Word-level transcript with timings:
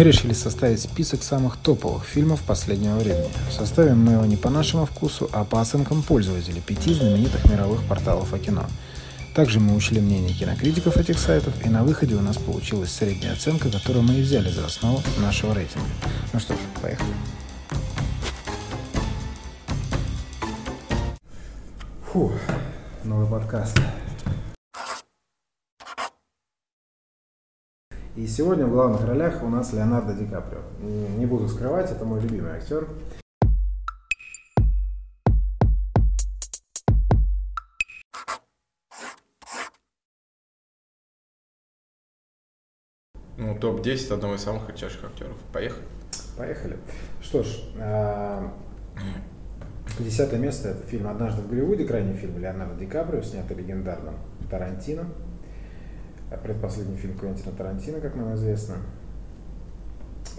мы 0.00 0.04
решили 0.04 0.32
составить 0.32 0.80
список 0.80 1.22
самых 1.22 1.58
топовых 1.58 2.06
фильмов 2.06 2.40
последнего 2.40 2.96
времени. 2.96 3.28
Составим 3.50 4.02
мы 4.02 4.12
его 4.12 4.24
не 4.24 4.36
по 4.36 4.48
нашему 4.48 4.86
вкусу, 4.86 5.28
а 5.30 5.44
по 5.44 5.60
оценкам 5.60 6.02
пользователей 6.02 6.62
пяти 6.62 6.94
знаменитых 6.94 7.44
мировых 7.44 7.82
порталов 7.84 8.32
о 8.32 8.38
кино. 8.38 8.64
Также 9.34 9.60
мы 9.60 9.76
учли 9.76 10.00
мнение 10.00 10.32
кинокритиков 10.32 10.96
этих 10.96 11.18
сайтов, 11.18 11.52
и 11.66 11.68
на 11.68 11.84
выходе 11.84 12.14
у 12.14 12.22
нас 12.22 12.38
получилась 12.38 12.90
средняя 12.90 13.34
оценка, 13.34 13.70
которую 13.70 14.02
мы 14.02 14.14
и 14.14 14.22
взяли 14.22 14.48
за 14.48 14.64
основу 14.64 15.02
нашего 15.18 15.52
рейтинга. 15.52 15.86
Ну 16.32 16.40
что 16.40 16.54
ж, 16.54 16.56
поехали. 16.80 17.12
Фу, 22.10 22.32
новый 23.04 23.28
подкаст. 23.28 23.78
И 28.20 28.26
сегодня 28.26 28.66
в 28.66 28.70
главных 28.70 29.02
ролях 29.06 29.42
у 29.42 29.48
нас 29.48 29.72
Леонардо 29.72 30.12
Ди 30.12 30.26
Каприо. 30.26 30.60
Не 30.82 31.24
буду 31.24 31.48
скрывать, 31.48 31.90
это 31.90 32.04
мой 32.04 32.20
любимый 32.20 32.52
актер. 32.52 32.86
Ну, 43.38 43.58
топ-10 43.58 44.12
одного 44.12 44.34
из 44.34 44.42
самых 44.42 44.68
редчайших 44.68 45.02
актеров. 45.02 45.38
Поехали. 45.54 45.84
Поехали. 46.36 46.76
Что 47.22 47.42
ж, 47.42 47.46
а, 47.78 48.52
десятое 49.98 50.38
место 50.38 50.68
это 50.68 50.86
фильм 50.86 51.08
«Однажды 51.08 51.40
в 51.40 51.48
Голливуде», 51.48 51.86
крайний 51.86 52.18
фильм 52.18 52.38
Леонардо 52.38 52.74
Ди 52.74 52.84
Каприо, 52.84 53.22
снятый 53.22 53.56
легендарным 53.56 54.16
Тарантино. 54.50 55.06
Предпоследний 56.42 56.96
фильм 56.96 57.18
Квентина 57.18 57.52
Тарантино, 57.52 58.00
как 58.00 58.14
нам 58.14 58.34
известно. 58.34 58.76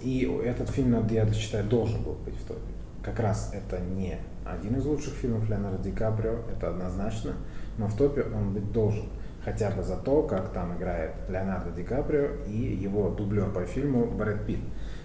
И 0.02 0.22
этот 0.44 0.70
фильм, 0.70 1.08
я 1.10 1.32
считаю, 1.34 1.66
должен 1.66 2.02
был 2.02 2.14
быть 2.26 2.36
в 2.36 2.46
топе. 2.46 2.62
Как 3.04 3.20
раз 3.20 3.52
это 3.54 3.80
не 3.80 4.18
один 4.46 4.78
из 4.78 4.86
лучших 4.86 5.14
фильмов 5.14 5.50
Леонардо 5.50 5.84
Ди 5.84 5.92
Каприо, 5.92 6.40
это 6.52 6.70
однозначно, 6.70 7.34
но 7.78 7.88
в 7.88 7.96
топе 7.96 8.24
он 8.24 8.54
быть 8.54 8.72
должен 8.72 9.06
хотя 9.44 9.72
бы 9.72 9.84
за 9.84 9.98
то, 9.98 10.24
как 10.24 10.54
там 10.54 10.78
играет 10.78 11.12
Леонардо 11.30 11.72
Ди 11.72 11.84
Каприо 11.84 12.30
и 12.48 12.56
его 12.56 13.10
дублер 13.10 13.52
по 13.52 13.66
фильму 13.66 14.06
Брэд 14.06 14.46
Питт, 14.46 14.62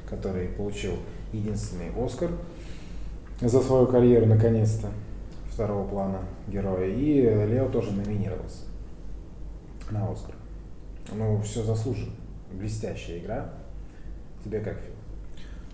который 0.09 0.48
получил 0.48 0.92
единственный 1.33 1.91
Оскар 1.97 2.31
за 3.41 3.61
свою 3.61 3.87
карьеру 3.87 4.27
наконец-то 4.27 4.89
второго 5.51 5.87
плана 5.89 6.20
героя. 6.48 6.87
И 6.87 7.23
Лео 7.23 7.69
тоже 7.69 7.92
номинировался 7.92 8.64
на 9.91 10.11
Оскар. 10.11 10.36
Ну, 11.12 11.40
все 11.42 11.62
заслуженно. 11.62 12.12
Блестящая 12.52 13.18
игра. 13.18 13.52
Тебе 14.44 14.60
как 14.60 14.78
фильм? 14.78 14.96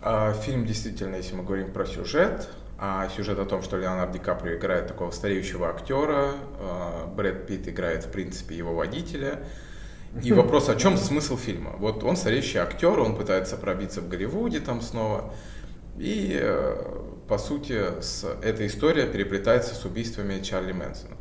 А, 0.01 0.33
фильм 0.33 0.67
действительно, 0.67 1.17
если 1.17 1.35
мы 1.35 1.45
говорим 1.45 1.73
про 1.73 1.87
сюжет, 1.87 2.49
а 2.79 3.09
сюжет 3.11 3.39
о 3.39 3.45
том, 3.45 3.63
что 3.63 3.77
Леонардо 3.77 4.19
Ди 4.19 4.25
Каприо 4.25 4.57
играет 4.57 4.89
такого 4.89 5.11
стареющего 5.11 5.69
актера, 5.69 6.33
а, 6.59 7.07
Брэд 7.07 7.47
Питт 7.47 7.69
играет, 7.69 8.07
в 8.07 8.11
принципе, 8.11 8.57
его 8.57 8.75
водителя. 8.75 9.45
И 10.23 10.33
вопрос, 10.33 10.69
о 10.69 10.77
чем 10.77 10.97
смысл 10.97 11.37
фильма? 11.37 11.77
Вот 11.79 12.03
он 12.03 12.17
стареющий 12.17 12.59
актер, 12.59 12.99
он 12.99 13.17
пытается 13.17 13.57
пробиться 13.57 14.01
в 14.01 14.09
Голливуде 14.09 14.61
там 14.61 14.81
снова. 14.81 15.33
И, 15.97 16.39
э, 16.41 17.03
по 17.29 17.39
сути, 17.39 18.01
с, 18.01 18.25
эта 18.43 18.67
история 18.67 19.07
переплетается 19.07 19.75
с 19.75 19.85
убийствами 19.85 20.43
Чарли 20.43 20.73
Мэнсона. 20.73 21.17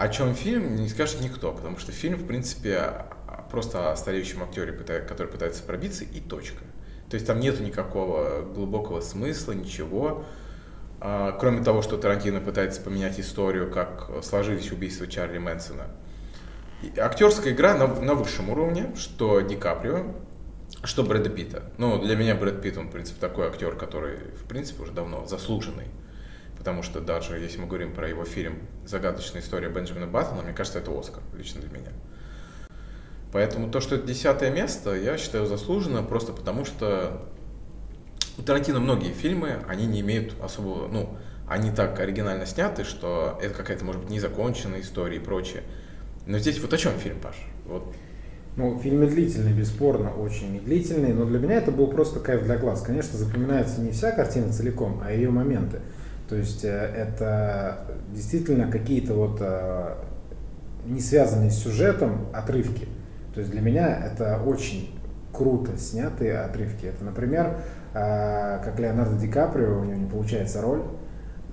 О 0.00 0.08
чем 0.08 0.34
фильм, 0.34 0.76
не 0.76 0.88
скажет 0.88 1.20
никто, 1.20 1.52
потому 1.52 1.76
что 1.76 1.92
фильм, 1.92 2.16
в 2.16 2.26
принципе, 2.26 3.04
просто 3.50 3.92
о 3.92 3.96
стареющем 3.96 4.42
актере, 4.42 4.72
который 4.72 5.28
пытается 5.28 5.62
пробиться, 5.62 6.04
и 6.04 6.20
точка. 6.20 6.64
То 7.10 7.16
есть 7.16 7.26
там 7.26 7.38
нету 7.38 7.62
никакого 7.62 8.40
глубокого 8.40 9.02
смысла, 9.02 9.52
ничего. 9.52 10.24
А, 11.00 11.32
кроме 11.32 11.62
того, 11.62 11.82
что 11.82 11.98
Тарантино 11.98 12.40
пытается 12.40 12.80
поменять 12.80 13.20
историю, 13.20 13.70
как 13.70 14.10
сложились 14.22 14.72
убийства 14.72 15.06
Чарли 15.06 15.36
Мэнсона. 15.36 15.88
Актерская 16.96 17.52
игра 17.52 17.74
на, 17.74 17.86
на 17.86 18.14
высшем 18.14 18.48
уровне, 18.48 18.94
что 18.96 19.42
Ди 19.42 19.54
Каприо, 19.54 20.14
что 20.82 21.02
Брэда 21.02 21.28
Питта. 21.28 21.64
Ну, 21.76 22.02
для 22.02 22.16
меня 22.16 22.34
Брэд 22.34 22.62
Питт, 22.62 22.78
он, 22.78 22.88
в 22.88 22.92
принципе, 22.92 23.20
такой 23.20 23.48
актер, 23.48 23.76
который, 23.76 24.16
в 24.42 24.48
принципе, 24.48 24.82
уже 24.82 24.92
давно 24.92 25.26
заслуженный. 25.26 25.88
Потому 26.60 26.82
что 26.82 27.00
даже 27.00 27.38
если 27.38 27.58
мы 27.58 27.66
говорим 27.66 27.94
про 27.94 28.06
его 28.06 28.26
фильм 28.26 28.58
«Загадочная 28.84 29.40
история 29.40 29.70
Бенджамина 29.70 30.06
Баттона», 30.06 30.42
мне 30.42 30.52
кажется, 30.52 30.78
это 30.78 30.90
Оскар 30.90 31.22
лично 31.32 31.62
для 31.62 31.70
меня. 31.70 31.88
Поэтому 33.32 33.70
то, 33.70 33.80
что 33.80 33.94
это 33.94 34.06
десятое 34.06 34.50
место, 34.50 34.94
я 34.94 35.16
считаю 35.16 35.46
заслуженно, 35.46 36.02
просто 36.02 36.34
потому 36.34 36.66
что 36.66 37.30
у 38.36 38.42
Тарантино 38.42 38.78
многие 38.78 39.14
фильмы, 39.14 39.64
они 39.68 39.86
не 39.86 40.02
имеют 40.02 40.34
особого, 40.42 40.86
ну, 40.86 41.16
они 41.48 41.70
так 41.70 41.98
оригинально 41.98 42.44
сняты, 42.44 42.84
что 42.84 43.38
это 43.40 43.54
какая-то, 43.54 43.86
может 43.86 44.02
быть, 44.02 44.10
незаконченная 44.10 44.82
история 44.82 45.16
и 45.16 45.20
прочее. 45.20 45.62
Но 46.26 46.38
здесь 46.38 46.60
вот 46.60 46.74
о 46.74 46.76
чем 46.76 46.92
фильм, 46.98 47.20
Паш? 47.20 47.36
Вот. 47.64 47.84
Ну, 48.56 48.78
фильм 48.78 49.00
медлительный, 49.00 49.54
бесспорно, 49.54 50.12
очень 50.12 50.52
медлительный, 50.52 51.14
но 51.14 51.24
для 51.24 51.38
меня 51.38 51.54
это 51.54 51.72
был 51.72 51.86
просто 51.86 52.20
кайф 52.20 52.44
для 52.44 52.58
глаз. 52.58 52.82
Конечно, 52.82 53.16
запоминается 53.16 53.80
не 53.80 53.92
вся 53.92 54.12
картина 54.12 54.52
целиком, 54.52 55.00
а 55.02 55.10
ее 55.10 55.30
моменты. 55.30 55.80
То 56.30 56.36
есть 56.36 56.64
э, 56.64 56.68
это 56.68 57.80
действительно 58.14 58.70
какие-то 58.70 59.12
вот 59.14 59.38
э, 59.40 59.94
не 60.86 61.00
связанные 61.00 61.50
с 61.50 61.56
сюжетом 61.56 62.28
отрывки. 62.32 62.86
То 63.34 63.40
есть 63.40 63.52
для 63.52 63.60
меня 63.60 64.06
это 64.06 64.40
очень 64.46 64.94
круто 65.32 65.76
снятые 65.76 66.38
отрывки. 66.38 66.86
Это, 66.86 67.04
например, 67.04 67.56
а, 67.94 68.62
как 68.64 68.78
Леонардо 68.78 69.16
Ди 69.16 69.26
Каприо, 69.26 69.80
у 69.80 69.84
него 69.84 69.96
не 69.96 70.08
получается 70.08 70.60
роль, 70.60 70.82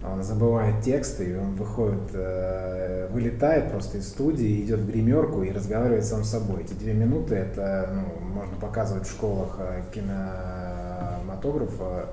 он 0.05 0.21
забывает 0.23 0.83
тексты, 0.83 1.31
и 1.31 1.35
он 1.35 1.55
выходит, 1.55 2.11
э, 2.13 3.07
вылетает 3.11 3.71
просто 3.71 3.97
из 3.97 4.07
студии, 4.07 4.63
идет 4.63 4.81
в 4.81 4.87
гримерку 4.87 5.41
и 5.41 5.51
разговаривает 5.51 6.05
сам 6.05 6.23
с 6.23 6.29
собой. 6.29 6.61
Эти 6.63 6.73
две 6.73 6.93
минуты, 6.93 7.33
это 7.35 7.89
ну, 7.91 8.03
можно 8.27 8.55
показывать 8.57 9.07
в 9.07 9.11
школах 9.11 9.57
э, 9.59 9.81
кинематографа 9.93 12.09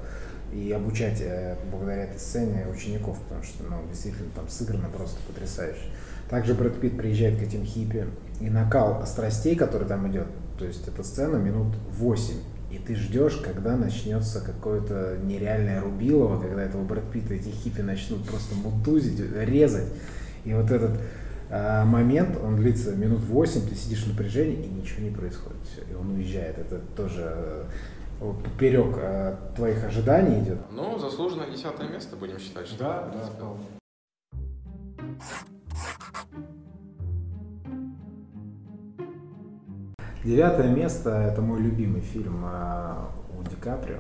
и 0.55 0.71
обучать 0.73 1.21
э, 1.21 1.57
благодаря 1.71 2.05
этой 2.05 2.19
сцене 2.19 2.67
учеников, 2.73 3.19
потому 3.23 3.43
что 3.43 3.65
ну, 3.65 3.77
действительно 3.91 4.29
там 4.35 4.49
сыграно 4.49 4.89
просто 4.89 5.19
потрясающе. 5.27 5.83
Также 6.31 6.55
Брэд 6.55 6.81
Питт 6.81 6.97
приезжает 6.97 7.39
к 7.39 7.43
этим 7.43 7.65
хиппи, 7.65 8.07
и 8.41 8.49
накал 8.49 9.07
страстей, 9.07 9.57
который 9.57 9.87
там 9.87 10.11
идет, 10.11 10.27
то 10.59 10.65
есть 10.65 10.87
эта 10.89 11.03
сцена 11.03 11.37
минут 11.37 11.75
8, 11.91 12.35
и 12.71 12.79
ты 12.79 12.95
ждешь, 12.95 13.37
когда 13.37 13.77
начнется 13.77 14.41
какое-то 14.41 15.19
нереальное 15.23 15.81
рубилово, 15.81 16.41
когда 16.41 16.63
этого 16.63 16.85
Брэд 16.85 17.11
Питта 17.11 17.35
эти 17.35 17.49
хиппи 17.49 17.83
начнут 17.83 18.27
просто 18.27 18.55
мутузить, 18.55 19.21
резать. 19.21 19.93
И 20.45 20.53
вот 20.55 20.71
этот 20.71 20.99
а, 21.51 21.85
момент, 21.85 22.37
он 22.43 22.57
длится 22.57 22.97
минут 22.97 23.23
8, 23.23 23.69
ты 23.69 23.77
сидишь 23.77 24.05
в 24.05 24.09
напряжении, 24.09 24.57
и 24.57 24.69
ничего 24.69 25.03
не 25.03 25.11
происходит. 25.11 25.59
Все, 25.71 25.83
и 25.83 25.95
он 25.95 26.11
уезжает. 26.17 26.59
Это 26.59 26.81
тоже 26.97 27.23
э, 27.25 27.65
поперек 28.21 28.97
а, 28.99 29.53
твоих 29.57 29.85
ожиданий 29.85 30.41
идет. 30.41 30.59
Ну, 30.71 30.99
заслуженное 30.99 31.51
десятое 31.51 31.89
место, 31.89 32.17
будем 32.17 32.39
считать. 32.39 32.67
Что 32.67 32.79
да, 32.79 33.11
да, 33.13 33.47
Девятое 40.25 40.75
место– 40.75 41.11
это 41.11 41.43
мой 41.43 41.61
любимый 41.61 42.01
фильм 42.01 42.45
а, 42.45 43.11
у 43.39 43.43
Ди 43.43 43.57
Каприо. 43.57 43.99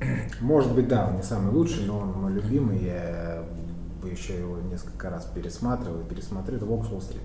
Может 0.40 0.72
быть, 0.74 0.86
да, 0.86 1.08
он 1.08 1.16
не 1.16 1.22
самый 1.22 1.52
лучший, 1.52 1.86
но 1.86 1.98
он 1.98 2.12
мой 2.12 2.32
любимый. 2.32 2.78
Я 2.78 3.42
бы 4.00 4.10
еще 4.10 4.38
его 4.38 4.58
несколько 4.60 5.10
раз 5.10 5.24
пересматривал 5.24 6.02
и 6.02 6.04
пересмотрел. 6.04 6.58
Это 6.58 6.66
«Вокс 6.66 6.88
Уолл-стрит». 6.88 7.22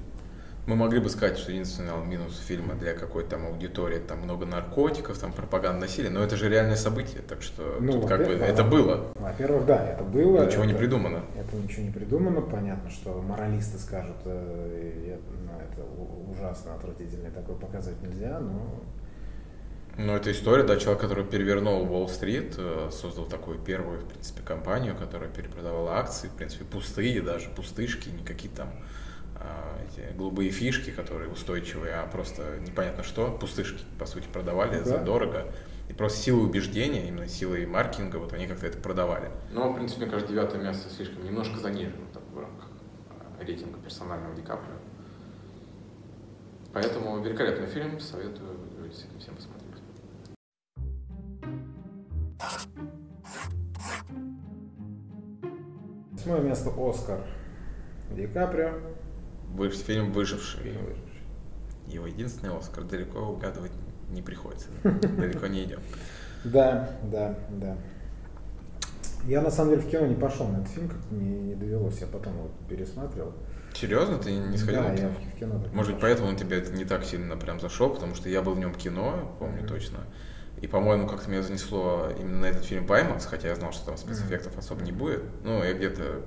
Мы 0.66 0.76
могли 0.76 1.00
бы 1.00 1.10
сказать, 1.10 1.38
что 1.38 1.52
единственный 1.52 1.94
минус 2.06 2.40
фильма 2.40 2.76
для 2.76 2.94
какой-то 2.94 3.32
там 3.32 3.48
аудитории, 3.48 4.00
там 4.00 4.20
много 4.20 4.46
наркотиков, 4.46 5.18
там 5.18 5.34
пропаганда 5.34 5.82
насилия, 5.82 6.10
но 6.10 6.24
это 6.24 6.38
же 6.38 6.48
реальное 6.48 6.76
событие, 6.76 7.22
так 7.28 7.42
что 7.42 7.78
ну, 7.80 7.94
тут 7.94 8.08
как 8.08 8.26
бы 8.26 8.34
это 8.34 8.64
было. 8.64 9.08
Во-первых, 9.16 9.66
да, 9.66 9.84
это 9.84 10.04
было. 10.04 10.46
Ничего 10.46 10.64
это, 10.64 10.72
не 10.72 10.78
придумано. 10.78 11.24
Это 11.36 11.56
ничего 11.56 11.84
не 11.84 11.92
придумано, 11.92 12.42
понятно, 12.42 12.90
что 12.92 13.22
моралисты 13.22 13.80
скажут, 13.80 14.18
э, 14.26 15.18
ну, 15.44 15.52
это 15.60 15.84
ужасно, 16.32 16.76
отвратительно, 16.76 17.32
такое 17.32 17.56
показывать 17.56 18.02
нельзя, 18.02 18.40
но... 18.40 18.84
Ну, 19.98 20.16
это 20.16 20.32
история, 20.32 20.64
да, 20.64 20.78
человек, 20.78 21.02
который 21.02 21.26
перевернул 21.26 21.82
Уолл-стрит, 21.92 22.56
э, 22.58 22.90
создал 22.92 23.26
такую 23.26 23.60
первую, 23.60 24.00
в 24.00 24.06
принципе, 24.06 24.42
компанию, 24.44 24.96
которая 24.96 25.30
перепродавала 25.30 25.98
акции, 25.98 26.28
в 26.28 26.34
принципе, 26.34 26.64
пустые 26.64 27.22
даже, 27.22 27.50
пустышки, 27.50 28.08
никакие 28.08 28.54
там 28.54 28.70
эти 29.90 30.16
голубые 30.16 30.52
фишки, 30.52 30.92
которые 30.92 31.30
устойчивые, 31.30 31.96
а 31.96 32.08
просто 32.08 32.60
непонятно 32.60 33.04
что, 33.04 33.32
пустышки, 33.32 33.84
по 33.98 34.06
сути, 34.06 34.28
продавали 34.32 34.78
ну 34.78 34.84
да. 34.84 34.90
за 34.90 34.98
дорого. 35.00 35.46
И 35.88 35.94
просто 35.94 36.20
силой 36.20 36.46
убеждения, 36.46 37.08
именно 37.08 37.28
силой 37.28 37.66
маркетинга, 37.66 38.18
вот 38.18 38.34
они 38.34 38.46
как-то 38.46 38.68
это 38.68 38.78
продавали. 38.78 39.32
Но, 39.52 39.72
в 39.72 39.76
принципе, 39.76 40.02
мне 40.02 40.12
кажется, 40.12 40.32
девятое 40.32 40.62
место 40.62 40.90
слишком 40.90 41.26
немножко 41.26 41.58
занижено 41.58 42.06
так, 42.14 42.22
в 42.32 42.40
рамках 42.40 42.68
а, 43.10 43.44
рейтинга 43.44 43.80
персонального 43.80 44.36
Ди 44.36 44.44
Каприо. 44.44 44.76
Поэтому 46.74 47.20
великолепный 47.24 47.66
фильм, 47.66 48.00
советую 48.00 48.60
всем 49.20 49.36
посмотреть. 49.36 49.70
Восьмое 56.12 56.42
место 56.42 56.72
Оскар. 56.78 57.26
Ди 58.12 58.28
Каприо. 58.28 58.74
Выж, 59.54 59.76
фильм 59.78 60.12
«Выживший». 60.12 60.62
Фильм 60.64 60.86
«Выживший». 60.86 61.04
Его 61.88 62.08
единственный 62.08 62.56
Оскар 62.56 62.84
далеко 62.84 63.20
угадывать 63.20 63.72
не 64.12 64.22
приходится. 64.22 64.68
Далеко 64.84 65.48
не 65.48 65.64
идем. 65.64 65.80
Да, 66.44 66.92
да, 67.04 67.36
да. 67.50 67.78
Я 69.26 69.42
на 69.42 69.52
самом 69.52 69.72
деле 69.72 69.82
в 69.82 69.90
кино 69.90 70.06
не 70.06 70.16
пошел 70.16 70.48
на 70.48 70.58
этот 70.58 70.70
фильм, 70.70 70.88
как 70.88 71.00
не, 71.12 71.40
не 71.40 71.56
довелось. 71.56 72.00
Я 72.00 72.08
потом 72.08 72.34
его 72.38 72.52
пересматривал. 72.70 73.34
Серьезно, 73.74 74.18
ты 74.18 74.32
не 74.32 74.58
сходил? 74.58 74.82
Да, 74.82 74.92
я 74.92 74.98
кино? 74.98 75.10
в 75.10 75.36
в 75.36 75.40
кино. 75.40 75.60
так 75.64 75.74
Может 75.74 75.94
быть, 75.94 76.02
поэтому 76.02 76.30
он 76.30 76.36
тебе 76.38 76.58
это 76.58 76.72
не 76.72 76.86
так 76.86 77.04
сильно 77.04 77.36
прям 77.36 77.60
зашел, 77.60 77.90
потому 77.90 78.16
что 78.16 78.30
я 78.30 78.42
был 78.42 78.54
в 78.54 78.60
нем 78.60 78.74
кино, 78.74 79.36
помню 79.40 79.60
Мгм. 79.60 79.68
точно. 79.68 80.00
И, 80.62 80.68
по-моему, 80.68 81.08
как-то 81.08 81.30
меня 81.30 81.42
занесло 81.42 82.10
именно 82.20 82.40
на 82.40 82.46
этот 82.46 82.66
фильм 82.66 82.86
в 82.86 82.92
IMAX, 82.92 83.28
хотя 83.28 83.50
я 83.50 83.56
знал, 83.56 83.72
что 83.72 83.86
там 83.88 83.98
спецэффектов 83.98 84.58
особо 84.58 84.82
не 84.84 84.92
будет. 84.92 85.24
Ну, 85.44 85.64
я 85.64 85.74
где-то 85.74 86.22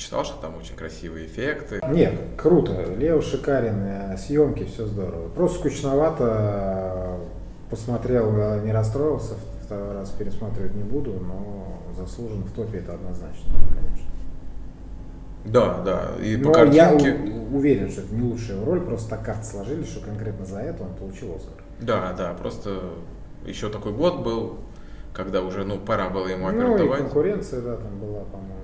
читал, 0.00 0.24
что 0.24 0.40
там 0.40 0.56
очень 0.58 0.74
красивые 0.74 1.26
эффекты. 1.26 1.80
Нет, 1.90 2.14
круто. 2.36 2.72
Лео 2.96 3.20
шикарен, 3.20 3.82
э, 3.84 4.16
съемки, 4.16 4.64
все 4.64 4.86
здорово. 4.86 5.28
Просто 5.28 5.58
скучновато. 5.58 7.18
Посмотрел, 7.68 8.32
э, 8.36 8.62
не 8.64 8.72
расстроился, 8.72 9.34
второй 9.64 9.92
раз 9.94 10.10
пересматривать 10.10 10.74
не 10.74 10.82
буду, 10.82 11.12
но 11.12 11.78
заслужен 11.96 12.42
в 12.42 12.52
топе 12.52 12.78
это 12.78 12.94
однозначно, 12.94 13.52
конечно. 13.68 14.10
Да, 15.44 15.78
да. 15.84 16.10
И 16.24 16.36
по 16.36 16.48
Но 16.50 16.64
я 16.64 16.90
картинке... 16.90 17.32
у- 17.32 17.56
уверен, 17.58 17.90
что 17.90 18.00
это 18.00 18.14
не 18.14 18.22
лучшая 18.22 18.56
его 18.56 18.66
роль, 18.72 18.80
просто 18.80 19.10
так 19.10 19.24
карты 19.24 19.44
сложились, 19.44 19.88
что 19.88 20.04
конкретно 20.04 20.44
за 20.46 20.60
это 20.60 20.82
он 20.82 20.94
получил 20.94 21.34
Оскар. 21.36 21.62
Да, 21.80 22.12
да, 22.12 22.34
просто 22.34 22.80
еще 23.46 23.68
такой 23.68 23.92
год 23.92 24.22
был, 24.24 24.56
когда 25.14 25.42
уже, 25.42 25.64
ну, 25.64 25.78
пора 25.78 26.08
было 26.10 26.26
ему 26.26 26.50
Ну 26.50 26.76
и 26.76 26.88
конкуренция, 26.98 27.60
да, 27.60 27.76
там 27.76 27.98
была, 28.00 28.24
по-моему. 28.24 28.59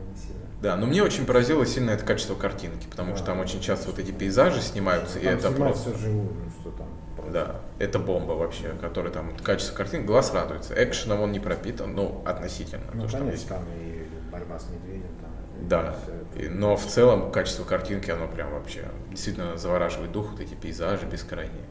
Да, 0.62 0.76
но 0.76 0.86
мне 0.86 1.02
очень 1.02 1.26
поразило 1.26 1.66
сильно 1.66 1.90
это 1.90 2.04
качество 2.04 2.34
картинки, 2.34 2.86
потому 2.90 3.10
Да. 3.12 3.16
что 3.18 3.26
там 3.26 3.40
очень 3.40 3.60
часто 3.60 3.88
вот 3.90 3.98
эти 3.98 4.10
пейзажи 4.10 4.60
снимаются, 4.62 5.18
и 5.18 5.24
Там 5.24 5.34
это 5.34 5.48
снимают 5.52 5.76
просто... 5.82 5.98
живую, 5.98 6.30
что 6.60 6.70
там. 6.70 6.86
просто. 7.16 7.32
Да, 7.32 7.56
это 7.78 7.98
бомба 7.98 8.32
вообще, 8.32 8.70
который 8.80 9.12
там 9.12 9.36
качество 9.42 9.74
картинки, 9.76 10.06
глаз 10.06 10.32
радуется. 10.32 10.72
Экшеном 10.82 11.20
он 11.20 11.32
не 11.32 11.40
пропитан, 11.40 11.94
ну, 11.94 12.22
относительно. 12.24 12.84
Ну, 12.94 13.02
то, 13.02 13.08
что 13.08 13.18
там 13.18 13.26
конечно, 13.26 13.48
там 13.56 13.64
и 13.76 14.06
борьба 14.32 14.58
с 14.58 14.66
медведем. 14.70 15.08
Там, 15.20 15.30
и 15.62 15.68
Да, 15.68 15.94
это. 16.32 16.42
И- 16.44 16.48
но 16.48 16.76
в 16.76 16.86
целом 16.86 17.30
качество 17.30 17.64
картинки, 17.64 18.10
оно 18.10 18.26
прям 18.26 18.52
вообще 18.52 18.84
действительно 19.10 19.58
завораживает 19.58 20.10
дух, 20.12 20.30
вот 20.30 20.40
эти 20.40 20.54
пейзажи 20.54 21.04
бескрайние. 21.06 21.64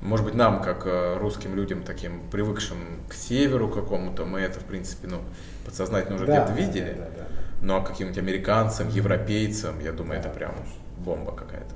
Может 0.00 0.24
быть, 0.26 0.34
нам, 0.34 0.62
как 0.62 0.82
э, 0.86 1.16
русским 1.18 1.54
людям, 1.54 1.82
таким 1.84 2.28
привыкшим 2.30 2.76
к 3.08 3.14
северу 3.14 3.68
какому-то, 3.68 4.24
мы 4.24 4.40
это, 4.40 4.58
в 4.58 4.64
принципе, 4.64 5.06
ну, 5.06 5.18
подсознательно 5.64 6.16
уже 6.16 6.26
Да, 6.26 6.44
где-то 6.44 6.48
да, 6.48 6.54
видели. 6.54 6.92
да, 6.94 7.04
да, 7.04 7.10
да. 7.18 7.26
Но 7.62 7.80
каким-нибудь 7.80 8.18
американцам, 8.18 8.88
европейцам, 8.88 9.78
я 9.78 9.92
думаю, 9.92 10.18
это 10.18 10.28
прям 10.28 10.52
бомба 10.98 11.30
какая-то. 11.30 11.74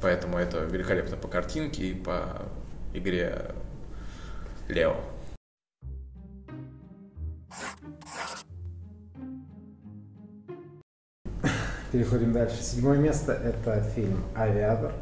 Поэтому 0.00 0.38
это 0.38 0.60
великолепно 0.60 1.16
по 1.16 1.26
картинке 1.26 1.82
и 1.82 1.94
по 1.94 2.42
игре 2.94 3.50
Лео. 4.68 4.94
Переходим 11.90 12.32
дальше. 12.32 12.62
Седьмое 12.62 12.98
место 12.98 13.32
это 13.32 13.80
фильм 13.80 14.22
«Авиатор». 14.36 14.92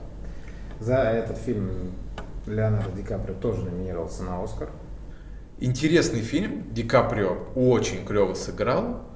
За 0.80 0.96
этот 0.96 1.36
фильм 1.36 1.92
Леонардо 2.46 2.90
Ди 2.92 3.02
Каприо 3.02 3.34
тоже 3.34 3.62
номинировался 3.62 4.22
на 4.22 4.42
Оскар. 4.42 4.70
Интересный 5.58 6.20
фильм. 6.20 6.72
Ди 6.72 6.82
Каприо 6.82 7.36
очень 7.54 8.06
клево 8.06 8.32
сыграл. 8.32 9.13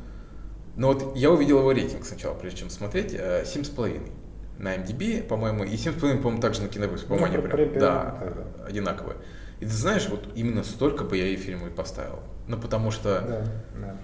Но 0.78 0.88
вот 0.94 1.14
я 1.16 1.30
увидел 1.30 1.58
его 1.58 1.72
рейтинг 1.72 2.06
сначала, 2.06 2.34
прежде 2.34 2.60
чем 2.60 2.70
смотреть. 2.70 3.12
э, 3.12 3.44
Семь 3.44 3.64
с 3.64 3.68
половиной 3.68 4.12
на 4.58 4.74
MDB, 4.76 5.22
по-моему, 5.22 5.64
и 5.64 5.76
семь 5.76 5.92
с 5.92 6.00
половиной, 6.00 6.22
по-моему, 6.22 6.40
также 6.40 6.62
на 6.62 6.68
Кинопоиске. 6.68 7.06
По-моему, 7.08 7.26
Ну, 7.26 7.32
они 7.38 7.42
прям, 7.48 7.68
при- 7.70 7.78
да, 7.78 8.16
примерно 8.18 8.44
одинаковые. 8.66 9.16
И 9.60 9.64
ты 9.66 9.72
знаешь, 9.72 10.08
вот 10.08 10.26
именно 10.34 10.62
столько 10.64 11.04
бы 11.04 11.16
я 11.16 11.26
и 11.26 11.36
фильму 11.36 11.66
и 11.66 11.70
поставил. 11.70 12.20
Ну, 12.46 12.56
потому 12.58 12.90
что 12.90 13.20
Да, 13.20 13.44
да. 13.80 13.96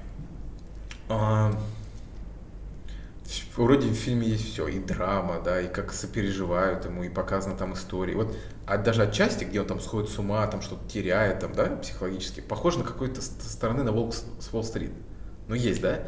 А, 1.08 1.52
Вроде 3.56 3.88
в 3.88 3.94
фильме 3.94 4.26
есть 4.28 4.52
все, 4.52 4.66
и 4.68 4.78
драма, 4.78 5.40
да, 5.42 5.60
и 5.60 5.68
как 5.68 5.92
сопереживают 5.92 6.84
ему, 6.84 7.04
и 7.04 7.08
показана 7.08 7.56
там 7.56 7.72
история. 7.74 8.14
Вот 8.16 8.36
а 8.66 8.76
даже 8.78 9.02
отчасти, 9.02 9.44
где 9.44 9.60
он 9.60 9.66
там 9.66 9.80
сходит 9.80 10.10
с 10.10 10.18
ума, 10.18 10.46
там 10.46 10.60
что-то 10.60 10.86
теряет, 10.88 11.40
там, 11.40 11.52
да, 11.54 11.66
психологически, 11.76 12.40
похоже 12.40 12.78
на 12.80 12.84
какой-то 12.84 13.22
стороны 13.22 13.82
на 13.82 13.92
Волк 13.92 14.12
с 14.14 14.24
с 14.40 14.52
Уолл-стрит. 14.52 14.90
Ну, 15.48 15.54
есть, 15.54 15.80
да? 15.80 16.00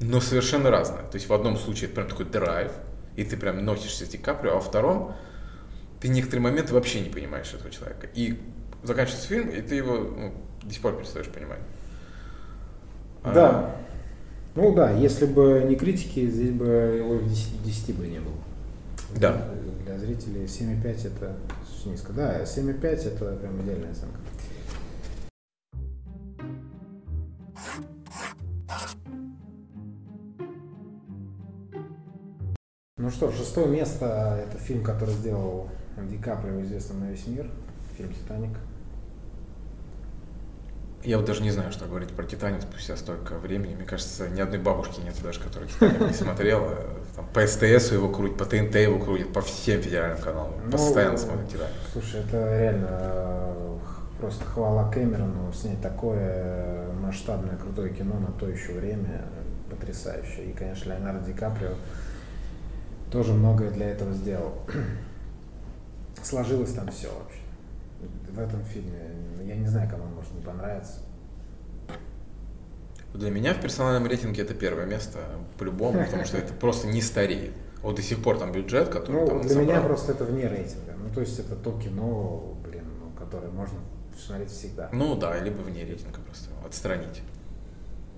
Но 0.00 0.20
совершенно 0.20 0.70
разное. 0.70 1.02
То 1.02 1.16
есть 1.16 1.28
в 1.28 1.32
одном 1.32 1.56
случае 1.58 1.86
это 1.86 1.96
прям 1.96 2.08
такой 2.08 2.26
драйв, 2.26 2.72
и 3.16 3.24
ты 3.24 3.36
прям 3.36 3.64
носишься 3.64 4.06
с 4.06 4.08
Ди 4.08 4.18
Каприо, 4.18 4.52
а 4.52 4.54
во 4.54 4.60
втором 4.60 5.14
ты 6.00 6.08
некоторые 6.08 6.42
моменты 6.42 6.72
вообще 6.72 7.00
не 7.00 7.10
понимаешь 7.10 7.52
этого 7.52 7.70
человека. 7.70 8.08
И 8.14 8.40
заканчивается 8.82 9.28
фильм, 9.28 9.48
и 9.50 9.60
ты 9.60 9.74
его 9.74 9.96
ну, 9.98 10.32
до 10.62 10.72
сих 10.72 10.80
пор 10.80 10.96
перестаешь 10.96 11.28
понимать. 11.28 11.60
А, 13.22 13.34
Да. 13.34 13.76
Ну 14.56 14.74
да, 14.74 14.90
если 14.90 15.26
бы 15.26 15.64
не 15.68 15.76
критики, 15.76 16.26
здесь 16.26 16.50
бы 16.50 16.66
его 16.66 17.14
в 17.14 17.28
10, 17.28 17.62
10 17.62 17.96
бы 17.96 18.06
не 18.06 18.18
было. 18.18 18.34
Да. 19.16 19.48
Для 19.84 19.98
зрителей 19.98 20.44
7,5 20.44 21.06
это 21.06 21.36
низко. 21.84 22.12
Да, 22.12 22.42
7,5 22.42 22.86
это 22.86 23.36
прям 23.36 23.62
идеальная 23.62 23.92
оценка. 23.92 24.18
Ну 33.00 33.10
что, 33.10 33.32
шестое 33.32 33.66
место 33.66 34.44
это 34.46 34.58
фильм, 34.58 34.84
который 34.84 35.14
сделал 35.14 35.70
Ди 35.96 36.18
Каприо, 36.18 36.60
известный 36.60 36.96
на 36.96 37.10
весь 37.10 37.26
мир. 37.26 37.46
Фильм 37.96 38.12
«Титаник». 38.12 38.50
Я 41.02 41.16
вот 41.16 41.24
даже 41.24 41.42
не 41.42 41.50
знаю, 41.50 41.72
что 41.72 41.86
говорить 41.86 42.10
про 42.10 42.24
Титаник 42.24 42.60
спустя 42.60 42.98
столько 42.98 43.38
времени. 43.38 43.74
Мне 43.74 43.86
кажется, 43.86 44.28
ни 44.28 44.38
одной 44.38 44.58
бабушки 44.58 45.00
нет 45.00 45.14
даже, 45.22 45.40
которая 45.40 45.66
Титаник 45.70 45.98
не 45.98 46.12
смотрела. 46.12 46.76
Там, 47.16 47.26
по 47.32 47.46
СТС 47.46 47.92
его 47.92 48.10
крутят, 48.10 48.36
по 48.36 48.44
ТНТ 48.44 48.74
его 48.74 48.98
крутят, 48.98 49.32
по 49.32 49.40
всем 49.40 49.80
федеральным 49.80 50.20
каналам. 50.20 50.52
Ну, 50.66 50.70
Постоянно 50.70 51.16
смотрят 51.16 51.48
Титаник. 51.48 51.72
Слушай, 51.94 52.20
это 52.20 52.58
реально 52.60 52.88
э, 52.90 53.78
просто 54.20 54.44
хвала 54.44 54.92
Кэмерону 54.92 55.50
снять 55.54 55.80
такое 55.80 56.92
масштабное 57.00 57.56
крутое 57.56 57.94
кино 57.94 58.18
на 58.18 58.32
то 58.32 58.46
еще 58.46 58.72
время 58.72 59.24
потрясающе. 59.70 60.50
И, 60.50 60.52
конечно, 60.52 60.90
Леонардо 60.90 61.24
Ди 61.24 61.32
Каприо 61.32 61.72
тоже 63.10 63.32
многое 63.32 63.70
для 63.70 63.90
этого 63.90 64.12
сделал. 64.12 64.52
Сложилось 66.22 66.72
там 66.74 66.90
все 66.90 67.08
вообще. 67.08 67.40
В 68.30 68.38
этом 68.38 68.64
фильме 68.64 68.98
я 69.44 69.56
не 69.56 69.66
знаю, 69.66 69.88
кому 69.90 70.04
он 70.04 70.14
может 70.14 70.32
не 70.34 70.40
понравиться. 70.42 71.00
Для 73.14 73.30
меня 73.30 73.54
в 73.54 73.60
персональном 73.60 74.06
рейтинге 74.06 74.42
это 74.42 74.54
первое 74.54 74.86
место, 74.86 75.18
по-любому, 75.58 76.04
потому 76.04 76.24
что 76.24 76.38
это 76.38 76.52
просто 76.54 76.86
не 76.88 77.02
стареет. 77.02 77.52
Вот 77.82 77.96
до 77.96 78.02
сих 78.02 78.22
пор 78.22 78.38
там 78.38 78.52
бюджет, 78.52 78.88
который 78.88 79.12
Ну, 79.22 79.26
там 79.26 79.40
для 79.40 79.56
меня 79.56 79.74
собрал. 79.76 79.84
просто 79.86 80.12
это 80.12 80.24
вне 80.24 80.46
рейтинга. 80.48 80.92
Ну, 80.98 81.12
то 81.14 81.20
есть 81.20 81.38
это 81.38 81.56
то 81.56 81.72
кино, 81.80 82.54
блин, 82.64 82.84
ну, 83.00 83.10
которое 83.18 83.48
можно 83.50 83.78
смотреть 84.18 84.50
всегда. 84.50 84.90
Ну 84.92 85.16
да, 85.16 85.38
либо 85.40 85.62
вне 85.62 85.84
рейтинга 85.84 86.20
просто 86.20 86.50
отстранить. 86.64 87.22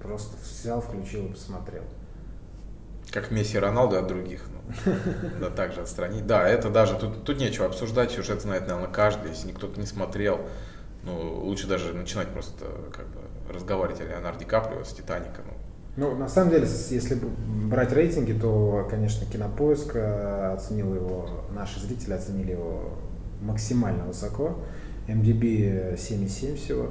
Просто 0.01 0.37
взял, 0.43 0.81
включил 0.81 1.27
и 1.27 1.29
посмотрел. 1.31 1.85
Как 3.13 3.31
Месси 3.31 3.57
и 3.57 3.61
Роналду 3.61 3.97
от 3.99 4.07
других. 4.07 4.43
Ну, 4.85 4.93
да, 5.41 5.51
также 5.51 5.83
отстранить. 5.83 6.27
Да, 6.27 6.49
это 6.49 6.71
даже, 6.71 6.97
тут, 6.97 7.25
тут 7.25 7.39
нечего 7.39 7.67
обсуждать, 7.67 8.11
сюжет 8.11 8.41
знает, 8.41 8.67
наверное, 8.67 8.91
каждый. 8.91 9.31
Если 9.31 9.49
никто 9.49 9.71
не 9.77 9.87
смотрел, 9.87 10.41
ну, 11.05 11.41
лучше 11.45 11.67
даже 11.67 11.93
начинать 11.93 12.29
просто 12.29 12.65
как 12.93 13.07
бы 13.09 13.21
разговаривать 13.53 14.01
о 14.01 14.05
Леонардо 14.05 14.41
Ди 14.41 14.45
Каприо 14.47 14.85
с 14.85 14.93
Титаником. 14.93 15.45
Ну, 15.97 16.15
на 16.17 16.29
самом 16.29 16.51
деле, 16.51 16.67
если 16.89 17.19
брать 17.67 17.93
рейтинги, 17.93 18.33
то, 18.33 18.89
конечно, 18.91 19.27
Кинопоиск 19.27 19.95
э, 19.95 20.55
оценил 20.55 20.95
его, 20.95 21.45
наши 21.55 21.81
зрители 21.81 22.15
оценили 22.15 22.53
его 22.53 22.95
максимально 23.43 24.05
высоко. 24.05 24.57
MDB 25.07 25.97
7,7 25.97 26.57
всего. 26.57 26.91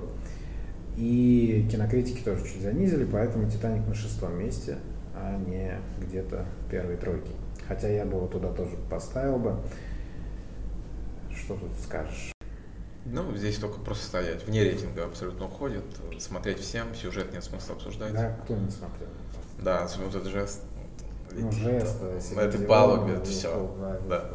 И 0.97 1.67
кинокритики 1.71 2.21
тоже 2.21 2.43
чуть 2.43 2.61
занизили, 2.61 3.05
поэтому 3.05 3.49
«Титаник» 3.49 3.87
на 3.87 3.95
шестом 3.95 4.37
месте, 4.37 4.77
а 5.21 5.37
не 5.37 5.79
где-то 5.99 6.45
первой 6.69 6.97
тройке. 6.97 7.31
Хотя 7.67 7.87
я 7.89 8.05
бы 8.05 8.17
его 8.17 8.27
туда 8.27 8.51
тоже 8.51 8.75
поставил 8.89 9.37
бы. 9.37 9.55
Что 11.29 11.55
тут 11.55 11.69
скажешь? 11.83 12.33
Ну, 13.05 13.35
здесь 13.35 13.57
только 13.57 13.79
просто 13.79 14.05
стоять. 14.05 14.45
Вне 14.45 14.63
рейтинга 14.63 15.05
абсолютно 15.05 15.45
уходит. 15.45 15.83
Смотреть 16.19 16.59
всем, 16.59 16.93
сюжет 16.95 17.31
нет 17.33 17.43
смысла 17.43 17.75
обсуждать. 17.75 18.13
Да, 18.13 18.37
кто 18.43 18.55
не 18.55 18.69
смотрел? 18.69 19.09
Да, 19.59 19.83
особенно 19.83 20.09
этот 20.09 20.27
жест. 20.27 20.63
Ну, 21.31 21.47
летит, 21.47 21.59
жест, 21.59 22.01
на 22.35 22.41
этой 22.41 22.65
палубе, 22.65 23.23
все. 23.23 23.49
Фолл, 23.53 23.75
да, 24.09 24.29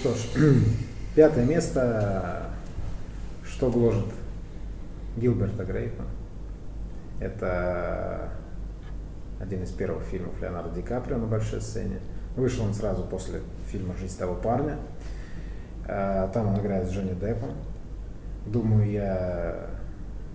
Что 0.00 0.14
ж, 0.14 0.18
пятое 1.14 1.44
место, 1.44 2.44
что 3.44 3.70
гложет 3.70 4.06
Гилберта 5.18 5.62
Грейпа. 5.62 6.04
Это 7.20 8.30
один 9.38 9.62
из 9.62 9.70
первых 9.72 10.04
фильмов 10.04 10.40
Леонардо 10.40 10.74
Ди 10.74 10.80
Каприо 10.80 11.18
на 11.18 11.26
большой 11.26 11.60
сцене. 11.60 12.00
Вышел 12.34 12.64
он 12.64 12.72
сразу 12.72 13.02
после 13.02 13.40
фильма 13.70 13.94
«Жизнь 14.00 14.18
того 14.18 14.36
парня». 14.36 14.78
А, 15.86 16.28
там 16.28 16.48
он 16.48 16.58
играет 16.58 16.88
с 16.88 16.92
Джонни 16.92 17.12
Деппом. 17.12 17.50
Думаю, 18.46 18.90
я 18.90 19.66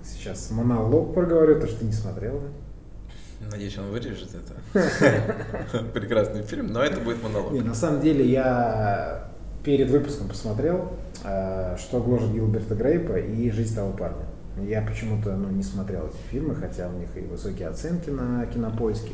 сейчас 0.03 0.51
монолог 0.51 1.15
проговорю, 1.15 1.60
то, 1.60 1.65
что 1.65 1.79
ты 1.79 1.86
не 1.86 1.93
смотрел. 1.93 2.39
Да? 2.39 3.50
Надеюсь, 3.50 3.79
он 3.79 3.89
вырежет 3.89 4.29
это. 4.36 5.84
Прекрасный 5.93 6.43
фильм, 6.43 6.67
но 6.67 6.84
это 6.84 7.00
будет 7.00 7.24
монолог. 7.24 7.51
Не, 7.51 7.62
на 7.62 7.74
самом 7.74 8.01
деле 8.01 8.29
я 8.29 9.25
перед 9.65 9.89
выпуском 9.89 10.27
посмотрел, 10.29 10.91
а, 11.24 11.75
что 11.77 12.00
гложет 12.00 12.31
Гилберта 12.31 12.75
Грейпа 12.75 13.17
и 13.17 13.50
«Жизнь 13.50 13.75
того 13.75 13.91
парня». 13.91 14.25
Я 14.63 14.81
почему-то 14.81 15.36
ну, 15.36 15.50
не 15.50 15.63
смотрел 15.63 16.07
эти 16.07 16.31
фильмы, 16.31 16.55
хотя 16.55 16.88
у 16.88 16.93
них 16.93 17.10
и 17.17 17.22
высокие 17.22 17.67
оценки 17.67 18.10
на 18.10 18.45
кинопоиске. 18.45 19.12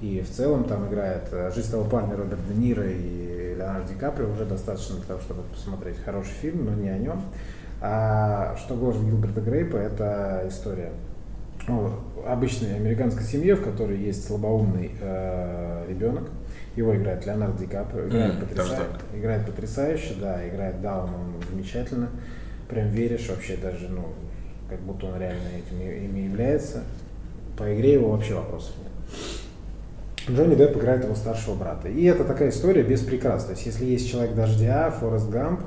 И 0.00 0.22
в 0.22 0.30
целом 0.30 0.64
там 0.64 0.88
играет 0.88 1.24
э, 1.32 1.50
«Жизнь 1.54 1.70
того 1.70 1.84
парня» 1.84 2.16
Роберт 2.16 2.40
Де 2.48 2.54
Ниро 2.54 2.86
и 2.88 3.56
Леонардо 3.58 3.92
Ди 3.92 3.98
Каприо. 3.98 4.30
Уже 4.30 4.46
достаточно 4.46 4.96
для 4.96 5.04
того, 5.04 5.20
чтобы 5.20 5.42
посмотреть 5.42 5.96
хороший 6.02 6.32
фильм, 6.40 6.64
но 6.64 6.74
не 6.74 6.88
о 6.88 6.96
нем. 6.96 7.22
А 7.82 8.56
что 8.56 8.76
гложет 8.76 9.02
Гилберта 9.02 9.40
Грейпа, 9.40 9.76
это 9.76 10.44
история 10.48 10.92
ну, 11.66 11.90
обычной 12.26 12.76
американской 12.76 13.24
семье, 13.24 13.56
в 13.56 13.62
которой 13.62 13.98
есть 13.98 14.26
слабоумный 14.26 14.92
э, 15.00 15.84
ребенок. 15.88 16.30
Его 16.76 16.94
играет 16.96 17.26
Леонардо 17.26 17.58
Ди 17.58 17.66
Каприо. 17.66 18.06
Играет, 18.06 18.34
mm, 18.34 18.40
потрясающе, 18.40 18.84
играет 19.14 19.46
потрясающе, 19.46 20.14
да, 20.20 20.48
играет 20.48 20.80
Даун 20.80 21.10
он 21.10 21.34
замечательно. 21.50 22.08
Прям 22.68 22.88
веришь 22.88 23.28
вообще 23.28 23.56
даже, 23.56 23.88
ну, 23.88 24.06
как 24.68 24.78
будто 24.80 25.06
он 25.06 25.18
реально 25.18 25.48
этим 25.48 25.80
ими 25.80 26.20
является. 26.20 26.84
По 27.56 27.74
игре 27.74 27.94
его 27.94 28.12
вообще 28.12 28.34
вопросов 28.34 28.74
нет. 28.78 30.36
Джонни 30.36 30.54
Депп 30.54 30.76
играет 30.76 31.04
его 31.04 31.14
старшего 31.14 31.54
брата. 31.56 31.88
И 31.88 32.04
это 32.04 32.24
такая 32.24 32.50
история 32.50 32.82
без 32.82 33.00
прикрас. 33.00 33.44
То 33.44 33.52
есть, 33.52 33.66
если 33.66 33.84
есть 33.84 34.08
человек 34.08 34.34
дождя, 34.34 34.90
Форест 34.90 35.28
Гамп, 35.28 35.60